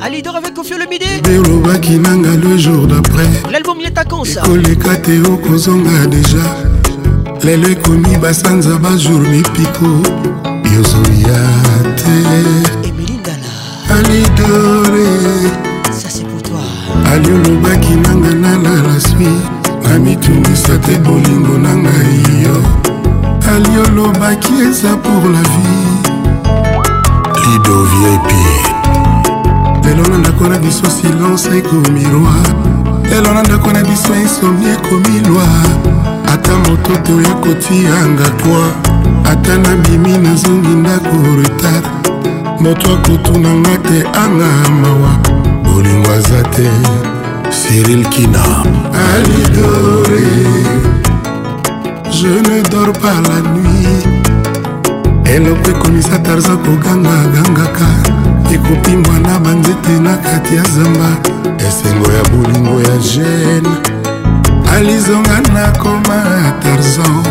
[0.00, 4.40] Alidor avec Kofio le midi elobaki nanga le jour d'après l'album il est à kansa
[4.42, 6.48] koleka te okozonga déjà
[7.44, 10.02] lelo ekomi basanza bajour mipiko
[10.64, 11.38] yozoya
[11.96, 12.79] te
[14.50, 15.50] pleurer
[17.12, 19.30] ali olobaki nanga nana na swi
[19.88, 22.56] na mitungisa te bolingo na ngai yo
[23.54, 25.84] ali olobaki eza pour la vie
[27.46, 28.30] lido vip
[29.84, 32.46] lelo na ndako na biso silence ekomi roi
[33.10, 35.68] lelo na ndako na biso insomi ekomi loi
[36.32, 38.68] ata moto toya kotianga toi
[39.30, 41.99] ata nabimi nazongi ndako retard
[42.60, 45.10] moto akotunanga te anga mawa
[45.64, 46.68] bolingo aza te
[47.56, 48.42] cyril kina
[49.10, 50.24] alidore
[52.16, 54.06] je ne dors pas la nuit
[55.34, 57.88] eloko ekomisa tarza koganga gangaka
[58.54, 61.10] ekopimbwa na banzete na kati ya zamba
[61.68, 63.72] esengo ya bolingo ya gene
[64.76, 66.16] alizonga nakoma
[66.62, 67.22] tarzan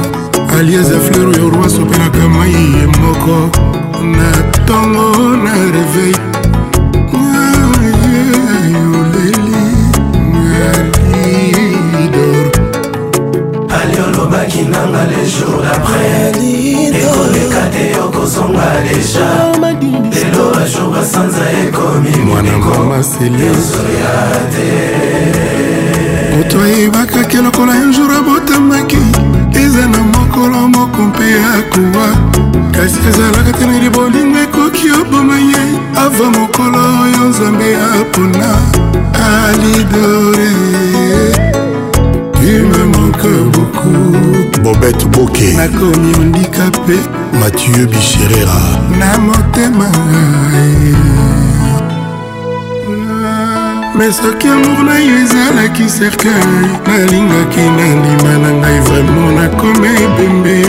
[0.59, 3.68] alieza fleur oyo rwaso opelaka mai ye moko
[4.03, 6.18] na ntongo na reveil
[7.19, 9.60] oleli
[12.00, 12.48] alidor
[13.82, 16.22] aliolobaki nanga le jour d'après
[16.86, 19.30] ekoleka te okozonga deja
[19.60, 24.16] lelo bajour basanza ekomi mwanekomaseliozoya
[24.53, 24.69] te
[26.38, 28.98] moto ayebakaki lokola ya jour abotamaki
[29.66, 31.26] eza na mokolo moko mpe
[31.60, 32.28] akowa
[32.90, 35.61] eske ezalaka te nayeli bolingo ekoki oboma ye
[36.03, 37.68] ava mokolo oyo nzambe
[38.00, 38.50] apona
[39.27, 40.51] alidore
[42.61, 43.90] ume moke buku
[44.64, 46.98] bobet boke nakomi ondikape
[47.40, 48.59] mathieu bicherera
[49.00, 49.88] na motema
[53.98, 56.51] me soki amour na yo ezalaki cercueil
[56.88, 60.59] nalingaki na ndima na ngai vraimen nakome ebembe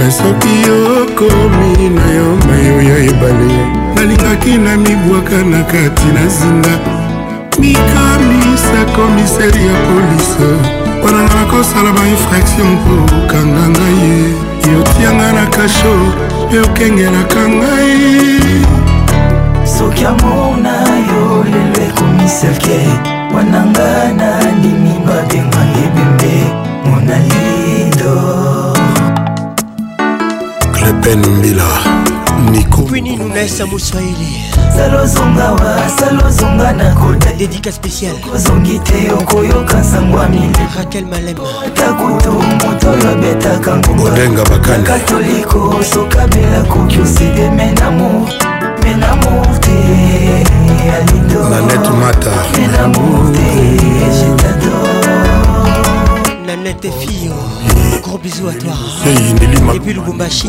[0.00, 3.54] me soki okomi na yo mayo ya ebale
[3.94, 6.74] nalingaki na mibwaka na kati na zinga
[7.60, 10.48] mikamisa komiseri ya polise
[11.04, 14.18] wana nakosala bainfraction mpo okanga ngai ye
[14.72, 15.94] yotianga na kasho
[16.48, 18.00] mpe okengelaka ngai
[19.78, 20.72] soki amona
[21.10, 22.78] yo lelo ekomiselke
[23.36, 23.88] wana nga
[24.18, 26.36] na ndimi babenga ebembe
[26.88, 27.79] monali
[31.04, 31.64] ben mbila
[32.50, 34.44] nikomini nunaesa moswaeli
[35.96, 43.76] salozongawa nakota dédica spécial kozongi te okoyoka nsango ya mile rakel malemaatakutu moto oyo abetaka
[43.76, 48.28] ngobodenga bakani katoliko sokabela koki oside menamo
[48.82, 49.76] menamo te
[50.96, 53.60] alindo nanete mata menamo te
[54.18, 54.89] jetador
[56.56, 57.30] nanette fille
[58.02, 58.72] gros bisous à toi
[59.06, 60.48] et puis lubumbashi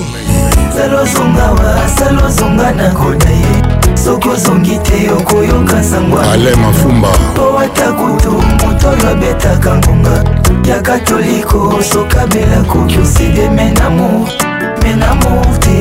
[0.75, 8.31] selo ozongawa selo ozonga nakona ye soki ozongi te okoyoka sangwaale mafumba po ata kutu
[8.31, 10.23] moto oyo abetaka ngonga
[10.67, 14.27] ya katoliko sokabela koki oside menamour
[14.83, 15.75] menamour te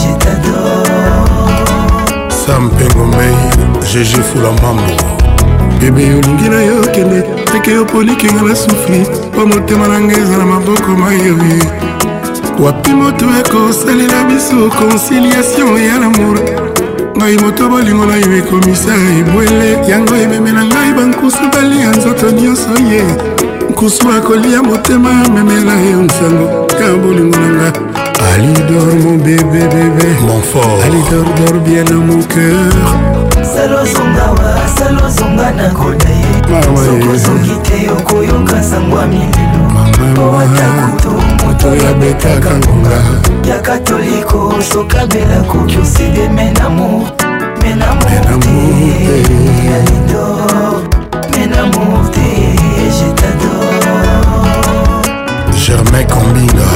[0.00, 1.10] je t'adore
[2.46, 5.23] sam pengomei gg fula mambo
[5.80, 8.92] bebe olingi na yo kende teke yopolikinga na sufi
[9.32, 11.62] mpo motema na ngai eza na maboko mayoye
[12.64, 16.38] wapi moto ekosalela biso conciliation ya lamour
[17.18, 23.04] ngai moto bolingo na yo ekomisa ebwele yango ememela ngai bankusu balia nzoto nyonso ye
[23.70, 26.48] nkusu akolia motema memela yo nsango
[26.82, 27.72] ya bolingo na nga
[28.34, 32.74] alidor mon bébé bébé mon fort alidor dor bien dans mon cœur
[33.84, 39.64] ozonga wasala ozonga na koda ye ah soki ozongi te okoyoka sango ya mililo
[40.16, 41.10] po ata kutu
[41.46, 42.98] moto yabetaka ngonga
[43.48, 47.08] ya katoliko sokabela koki oside menamo
[47.62, 48.02] menamo
[48.42, 48.52] te
[49.12, 50.24] alido
[51.30, 52.26] menamo te
[52.96, 53.84] jetador
[55.64, 56.68] germain combinga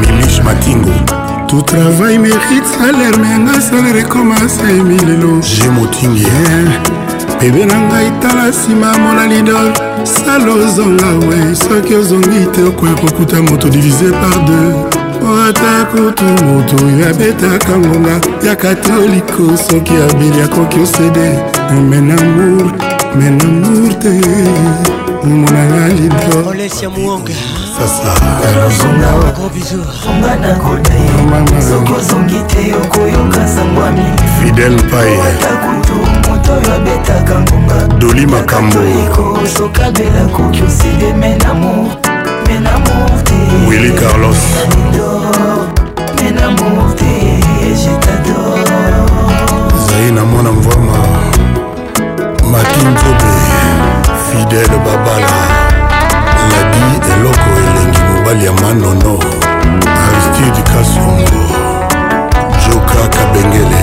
[0.00, 1.21] mimish matingo
[1.52, 8.48] tout travail mérite salaire menga salaire ekomasa emilelo je motingi eh, bebe na ngai tala
[8.48, 9.68] nsima mona lidor
[10.04, 16.76] sala ozonga we soki ozongi te okoya kokuta moto divise par deux ata kutu moto
[16.86, 18.16] oyo abetaka ngonga
[18.46, 21.30] ya katoliko soki abeli akoki osede
[21.90, 22.64] menamour
[23.18, 24.12] menamour te
[25.24, 27.34] mongona ya lidoozongaki
[32.38, 33.82] eh, te okoyoka sango
[34.40, 38.78] fidel payemoto oyo abetaka ngonga doli makambo
[39.58, 41.92] sokabela koki oside menamo
[42.46, 44.36] menamo te willi carlos
[46.24, 47.40] menamo te
[47.74, 48.68] jetador
[49.86, 50.98] zai na mwana mvama
[52.50, 53.81] makintobe
[54.36, 55.34] fidele babala
[56.50, 56.82] ladi
[57.14, 59.18] eloko elengi mobali ya manono
[60.06, 61.42] aristide kasongo
[62.68, 63.82] joka kabengele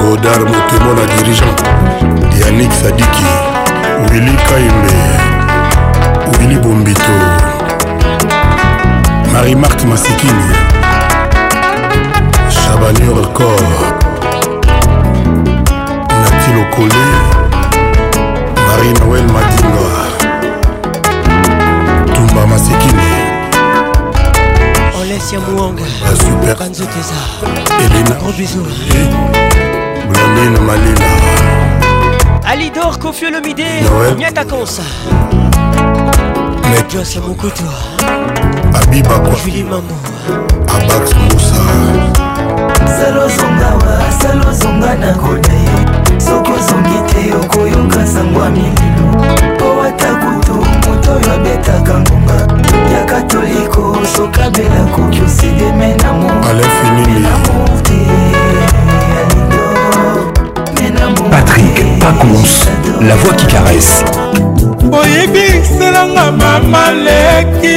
[0.00, 1.60] godar motemo na dirigent
[2.44, 3.26] yanik sadiki
[4.10, 4.94] wili kaimbe
[6.38, 7.12] wili bombito
[9.32, 10.50] marie marthe masikini
[12.50, 13.60] chabanur cor
[16.22, 17.45] nati lokole
[18.76, 19.88] marie noel madinga
[22.14, 23.10] tumba masekini
[25.00, 25.82] olesia muwanga
[26.60, 27.14] banzoteza
[27.84, 28.66] elena gros oh, bisou
[30.08, 31.06] blandine malina
[32.50, 33.68] alidor kofiolomide
[34.18, 34.82] nyatakonsa
[36.92, 37.62] josia mokutu
[38.82, 39.94] abibakjulie mambo
[40.74, 41.60] abax musa
[42.96, 45.85] salozongawa salozonga na kona ye
[46.26, 49.08] soki ozongi te okoyoka sango ya milimo
[49.52, 52.34] mpo ata kutu moto oyo abetaka ngonga
[52.94, 53.82] ya katoliko
[54.16, 56.60] sokabela koki osideme na moamour
[57.82, 57.98] te
[59.16, 59.62] alindo
[61.30, 62.52] patrik pacons
[63.08, 64.04] la voix qui caresse
[65.00, 67.76] oyebiselanga mama leki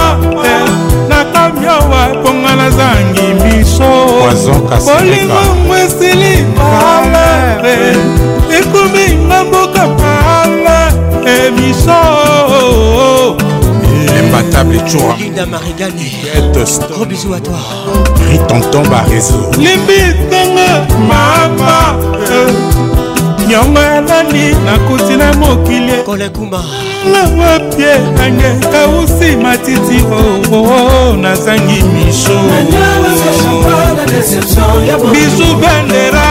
[2.61, 3.91] nazangi biso
[4.85, 7.77] bolingongo esili malare
[8.57, 11.99] ekominga mboka malare e biso
[14.19, 14.79] imbattable
[15.19, 16.09] Linda Marigani
[16.91, 17.59] Gros bisous à toi
[18.29, 20.71] Ritonton Barézo Limbitanga
[21.09, 21.77] Mama
[23.51, 25.91] nyongo alali nakuti na mokili
[27.13, 27.93] lawapie
[28.25, 29.97] ange kausi matiti
[30.53, 32.39] oo nazangi misho
[35.13, 36.23] bisu bandera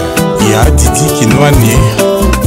[0.52, 1.78] ya didi kinoanie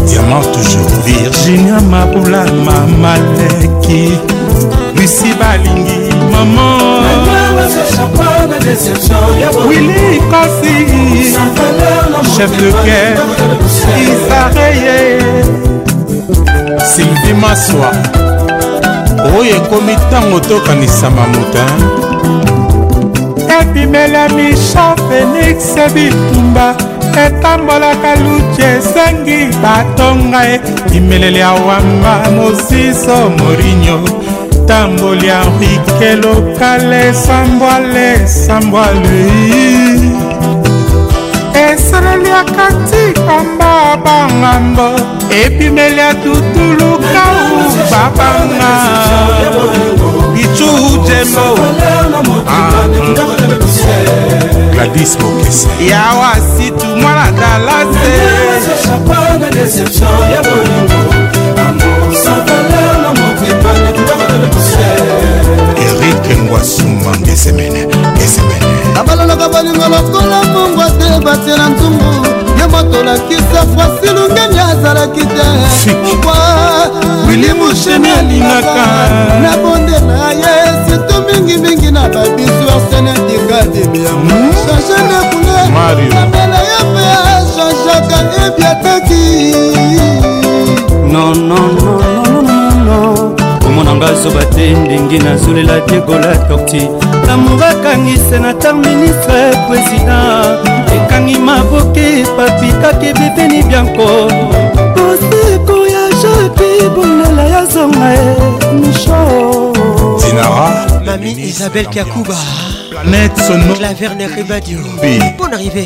[0.08, 4.18] diamant toujours virginia mabula mamaleki
[4.96, 6.78] lusi balingi mama
[9.70, 11.34] wili kosi
[12.38, 13.20] chef de guerre
[14.06, 15.20] isareye
[16.96, 18.27] sylvie masoir
[19.36, 21.66] oyo ekomi ntango tokanisama mota
[23.60, 25.60] ebimela misha félix
[25.94, 26.68] bitumba
[27.26, 30.60] etambolaka luci esengi batonga e
[30.92, 34.00] bimeleli ya wamba mosiso morinio
[34.68, 39.97] tamboli ya rike lokale sambwale sambwalei
[41.98, 44.92] eteleli akatika mbabangamba
[45.44, 48.70] ebimeli atutulukau babanga
[50.34, 50.68] bitu
[51.08, 51.48] jembo
[52.48, 52.86] ah.
[54.74, 58.16] gladis mokese yawa situ mwana dalase
[65.88, 67.86] erik ngwasumba ngesemene
[68.16, 68.67] ngesemene
[68.98, 72.10] nabalolaka balinga lokola mongo te batiela ntungu
[72.58, 75.46] ye motolakisa fasi lungeni azalaki te
[77.28, 78.86] wili musheni alingaka
[79.44, 80.48] na bonde na ye
[80.86, 84.10] sito mingimingi na babisu asenedikadimi ya
[84.66, 85.60] change na kule
[86.14, 87.06] sabela ye mpe
[87.54, 89.26] changeaka ebiataki
[91.12, 93.47] nonnnnnnn
[93.78, 96.88] bomo na nga zoba te ndenge nazolela diegola torti
[97.28, 100.42] lamour akangi senatar ministre président
[100.96, 102.08] ekangi maboke
[102.38, 104.28] papikaki bepeni bianko
[104.96, 108.26] koseko ya jaki bolela ya zonga e
[108.82, 109.20] misho
[110.20, 110.68] dinara
[111.06, 112.36] mami isabel kiakuba
[112.90, 114.80] planète sono claverner rebadio
[115.38, 115.86] bon arrivé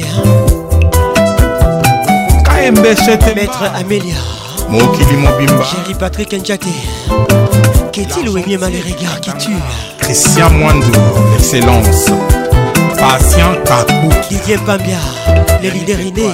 [2.48, 4.18] kmbct maître amélia
[4.70, 6.72] mokili mobimba jéri patrick njake
[7.94, 9.58] Qu'est-il ou mal les regards qui tue.
[10.00, 10.90] Christian Moindou,
[11.38, 12.06] l'excellence.
[12.98, 14.08] Patient Kakou.
[14.30, 14.95] Didier Pambia,
[15.61, 16.30] les Rideriné,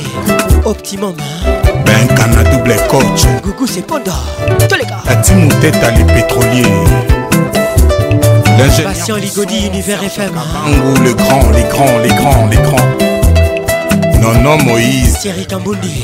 [0.65, 1.15] Optimum.
[1.19, 3.23] Hein ben Kana double coach.
[3.43, 4.13] Gougou c'est Panda,
[4.69, 4.99] tous les gars.
[5.03, 5.31] Tati
[5.83, 6.63] à les pétroliers.
[8.83, 10.31] Patient Ligodi, Univers FM.
[10.37, 14.19] Hein Kangou, le grand, les grands, les grands, les grands.
[14.21, 15.17] Non, non, Moïse.
[15.21, 16.03] Thierry Kamboundi.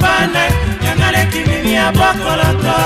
[0.00, 0.44] bana
[0.86, 2.76] yanga leki mimi ya bokoloto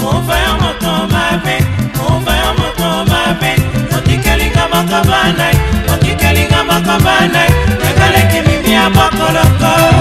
[0.00, 1.56] mova ya moto mabe
[1.98, 3.52] mova ya moto mabe
[3.98, 5.46] otikelinga moko bana
[5.94, 7.42] otikelinga moko bana
[7.86, 9.97] yanga leki mimi ya bokoloko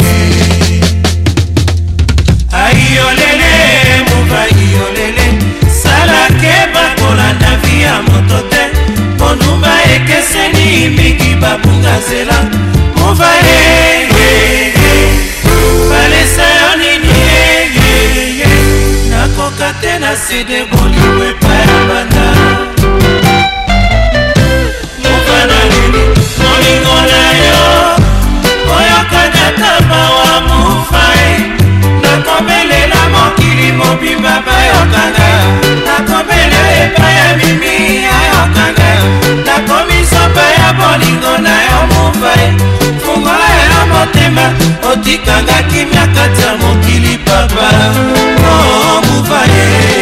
[2.61, 5.27] aiyolele mova iyolele
[5.81, 8.63] salake bakola na vi ya moto te
[9.19, 12.37] monuma ekeseni mingi babunga nzela
[12.97, 14.09] mova ye
[15.89, 17.17] balesa yo nini
[18.39, 18.47] ye
[19.11, 22.18] nakoka te na sede bolingo epai ya banda
[33.79, 35.25] mobimba bayokana
[35.85, 37.75] nakomela epai ya mimi
[38.17, 38.89] ayokana
[39.45, 42.47] nakomisopa ya bolingo na yo mofai
[43.03, 44.45] fungola ya motema
[44.91, 47.69] otikanga kimia kati ya mokili papa
[48.51, 49.98] obuvaye oh,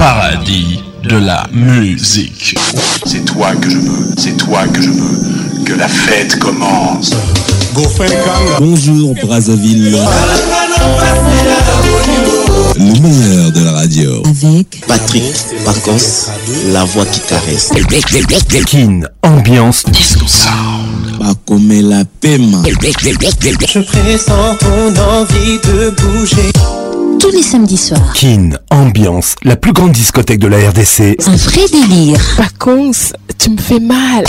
[0.00, 2.58] paradis de la musique.
[3.04, 7.10] C'est toi que je veux, c'est toi que je veux, que la fête commence.
[8.58, 9.92] Bonjour Brazzaville.
[12.76, 14.22] Le meilleur de la radio.
[14.42, 15.34] Avec Patrick
[15.66, 16.30] Pacos,
[16.72, 17.70] la voix qui caresse.
[18.64, 21.18] Kin, ambiance disco sound.
[21.18, 22.38] Pas comme la paix.
[22.40, 26.50] Je pressens ton envie de bouger
[27.20, 28.12] tous les samedis soirs.
[28.14, 31.16] Kin, ambiance, la plus grande discothèque de la RDC.
[31.26, 32.18] Un vrai délire.
[32.38, 32.92] Pacons,
[33.38, 34.24] tu me fais mal.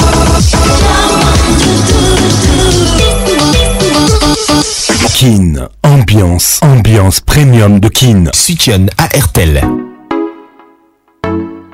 [5.16, 8.26] Kin, ambiance, ambiance premium de Kin.
[8.34, 9.61] Switchen à RTL.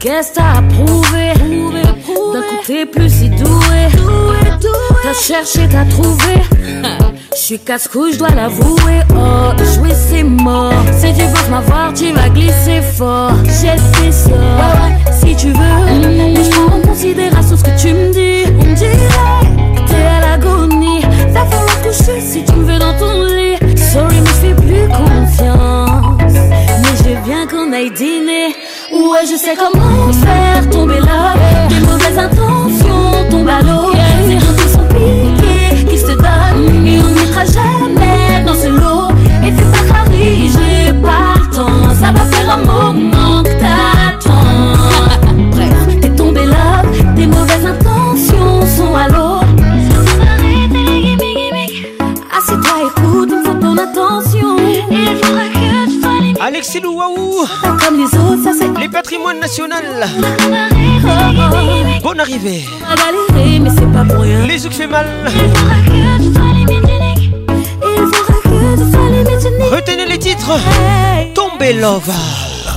[0.00, 3.88] Qu'est-ce t'as à prouver, D'un t'es D'un plus si doué,
[5.02, 6.40] T'as cherché, t'as trouvé.
[7.34, 9.00] Je suis casse-cou, je dois l'avouer.
[9.14, 10.72] Oh, jouer c'est mort.
[10.98, 13.32] Si tu veux m'avoir, tu vas glisser fort.
[13.44, 15.10] J'ai fait ça.
[15.20, 18.50] si tu veux, mais je prends en considération ce que tu me dis.
[18.58, 21.02] On me dirait t'es à l'agonie.
[21.32, 23.58] Va falloir coucher si tu me veux dans ton lit.
[23.78, 26.32] Sorry, mais j'fais plus confiance.
[26.32, 28.54] Mais je bien qu'on aille dîner.
[29.08, 31.32] Ouais, je sais comment faire tomber là
[31.70, 33.90] Des mauvaises intentions tombent à l'eau.
[34.26, 36.86] Ces gens qui sont piqués, qui se donnent.
[36.86, 39.08] Et on n'ira jamais dans ce lot.
[39.42, 41.94] Et c'est pas grave, j'ai pas le temps.
[41.98, 42.58] Ça va faire un
[42.92, 43.19] moment.
[56.50, 57.46] Alexis Louaou
[57.84, 61.08] Comme les autres, ça c'est Les patrimoines nationaux oh, oh,
[61.52, 62.02] oh.
[62.02, 62.64] Bonne arrivée
[63.62, 65.06] mais c'est pas pour rien Les yeux fait mal
[69.70, 70.58] Retenez les titres
[71.36, 72.08] Tomber love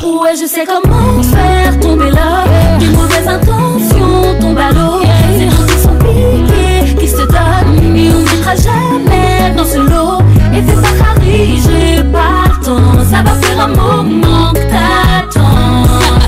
[0.04, 5.02] Ouais, je sais comment faire tomber love Des mauvaises intentions tombent à l'eau
[5.36, 10.20] Les gens qui sont piqués, qui se donnent Et on n'entra jamais dans ce lot
[10.54, 15.84] Et c'est pas j'ai pas ça va faire un moment que t'attends.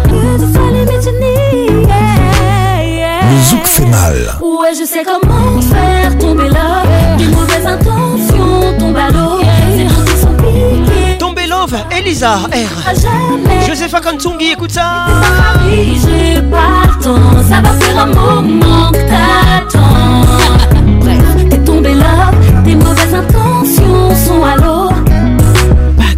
[0.09, 0.83] Deux fois les
[3.31, 4.13] Le zouk fait mal.
[4.41, 9.39] Ouais, je sais comment faire tomber love Tes mauvaises intentions tombent à l'eau.
[9.77, 11.17] Tes gens qui sont piqués.
[11.17, 12.49] Tomber love, Elisa R.
[12.85, 13.61] À jamais.
[13.65, 15.05] Josepha Kantungi, écoute ça.
[15.71, 17.45] J'ai pas le temps.
[17.47, 20.25] Ça va faire un moment que t'attends.
[20.99, 22.35] Bref, t'es tombé love.
[22.65, 24.84] Tes mauvaises intentions sont à l'eau.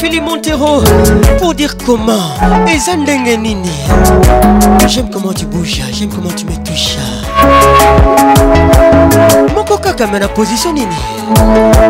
[0.00, 0.82] Philippe Montero
[1.38, 2.32] pour dire comment
[2.66, 3.68] et Nini
[4.88, 6.96] J'aime comment tu bouges, j'aime comment tu me touches.
[9.54, 10.96] Mon Coca comme la position nini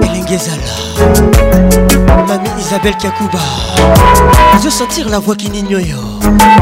[0.03, 0.57] Elengezala
[2.27, 3.39] Mamie Isabelle Kakuba
[4.59, 5.81] Je veux sentir la voix qui n'ignore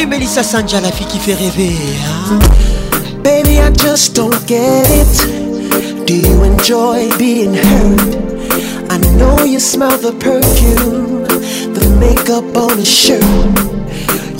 [0.00, 1.76] Salut Melissa Sanja, la fille qui fait rêver.
[2.30, 2.38] Hein?
[3.22, 6.06] Baby, I just don't get it.
[6.06, 8.16] Do you enjoy being hurt?
[8.88, 11.24] I know you smell the perfume,
[11.74, 13.22] the makeup on his shirt.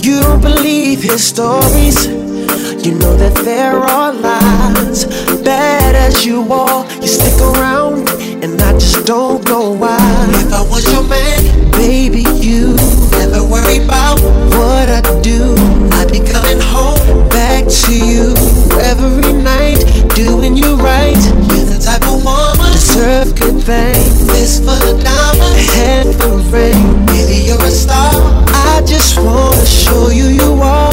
[0.03, 2.07] You don't believe his stories.
[2.07, 5.05] You know that there are lies.
[5.43, 8.09] Bad as you are, you stick around,
[8.43, 9.99] and I just don't know why.
[10.41, 12.75] If I was your man, baby, you
[13.21, 14.19] Never worry about
[14.57, 15.53] what I do.
[15.93, 18.33] I be coming home back to you
[18.81, 19.77] every night,
[20.15, 21.15] doing you right.
[21.53, 24.25] You're the type of woman deserve good things.
[24.25, 26.95] This for the diamond, head of rain.
[27.13, 28.09] Maybe you're a star.
[28.57, 30.91] I just wanna show you you are.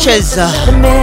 [0.09, 0.96] Sanchez.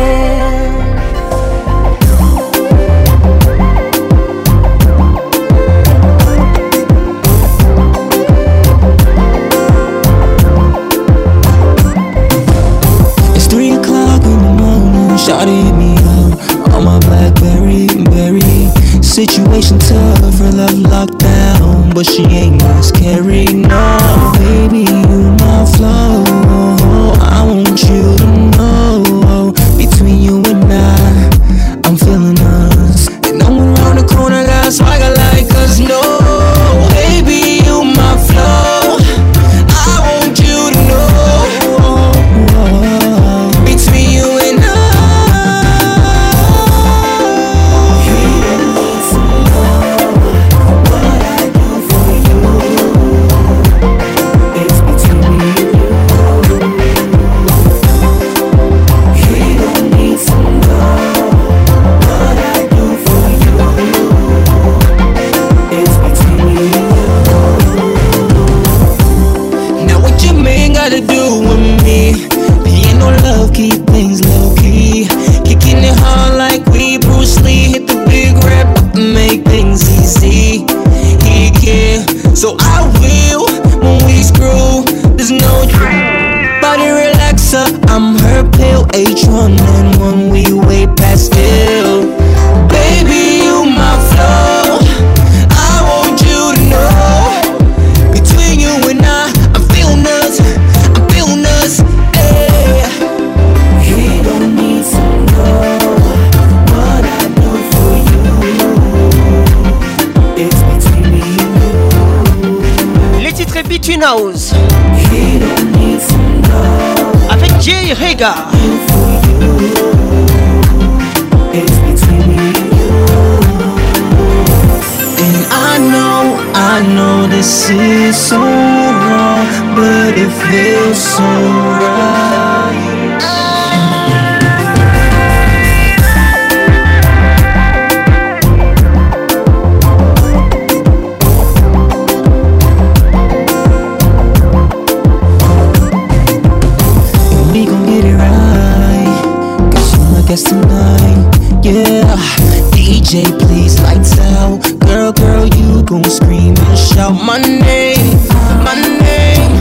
[156.77, 158.17] shout my name,
[158.63, 159.53] my name,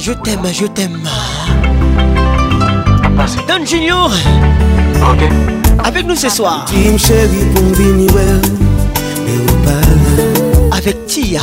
[0.00, 0.98] je t'aime, je t'aime.
[3.46, 4.10] Don Junior.
[5.84, 6.64] Avec nous ce soir.
[10.72, 11.40] Avec Tia.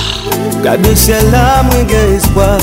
[0.63, 2.57] Garde ciel là, moi gain espoir.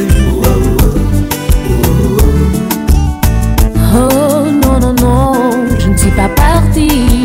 [6.03, 7.23] C'est pas parti.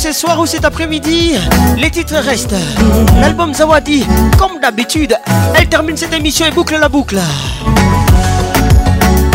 [0.00, 1.34] ce soir ou cet après-midi,
[1.76, 2.54] les titres restent.
[3.20, 4.06] L'album Zawadi,
[4.38, 5.14] comme d'habitude,
[5.54, 7.18] elle termine cette émission et boucle la boucle.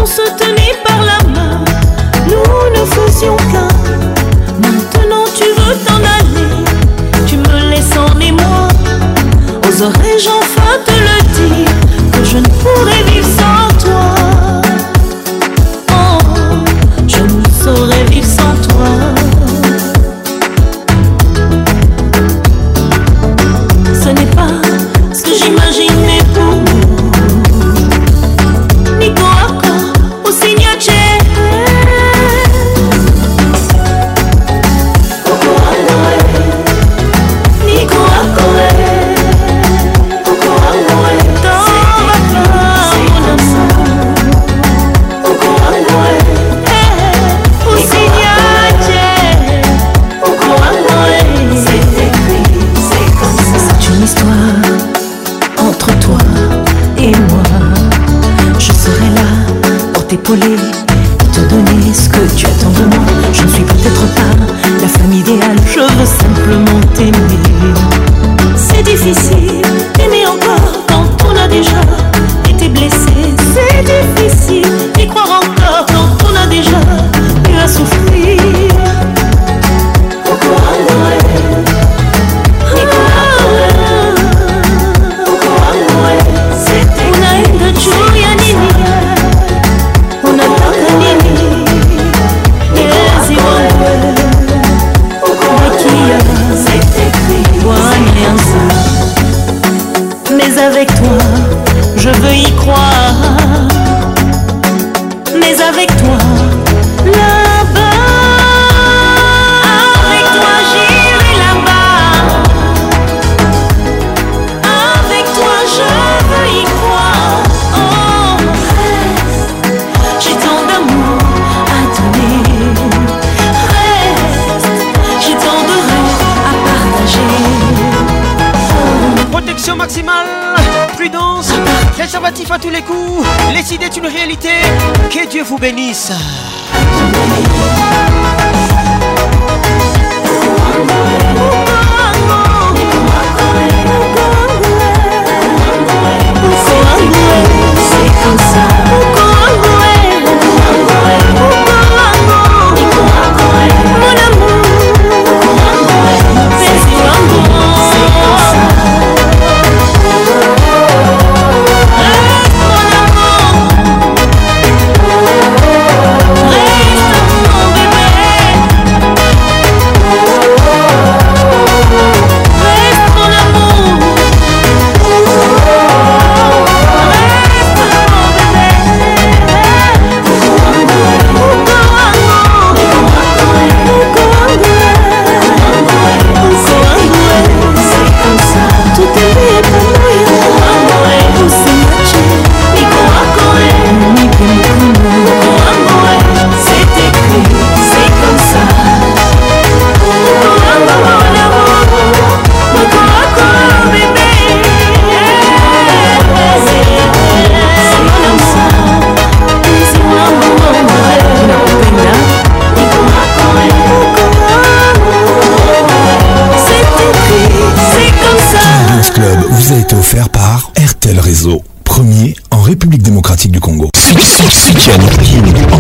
[0.03, 1.65] On se tenait par la main,
[2.27, 3.69] nous ne faisions qu'un.
[4.61, 8.67] Maintenant tu veux t'en aller, tu me laisses en émoi.
[9.69, 10.42] Oserais-je
[60.35, 60.62] ¡Gracias!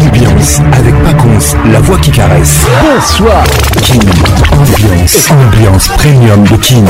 [0.04, 2.56] ambiance, avec Paconce, la voix qui caresse.
[2.82, 3.44] Bonsoir.
[3.82, 3.98] Kin,
[4.52, 6.84] ambiance, ambiance premium de Kin.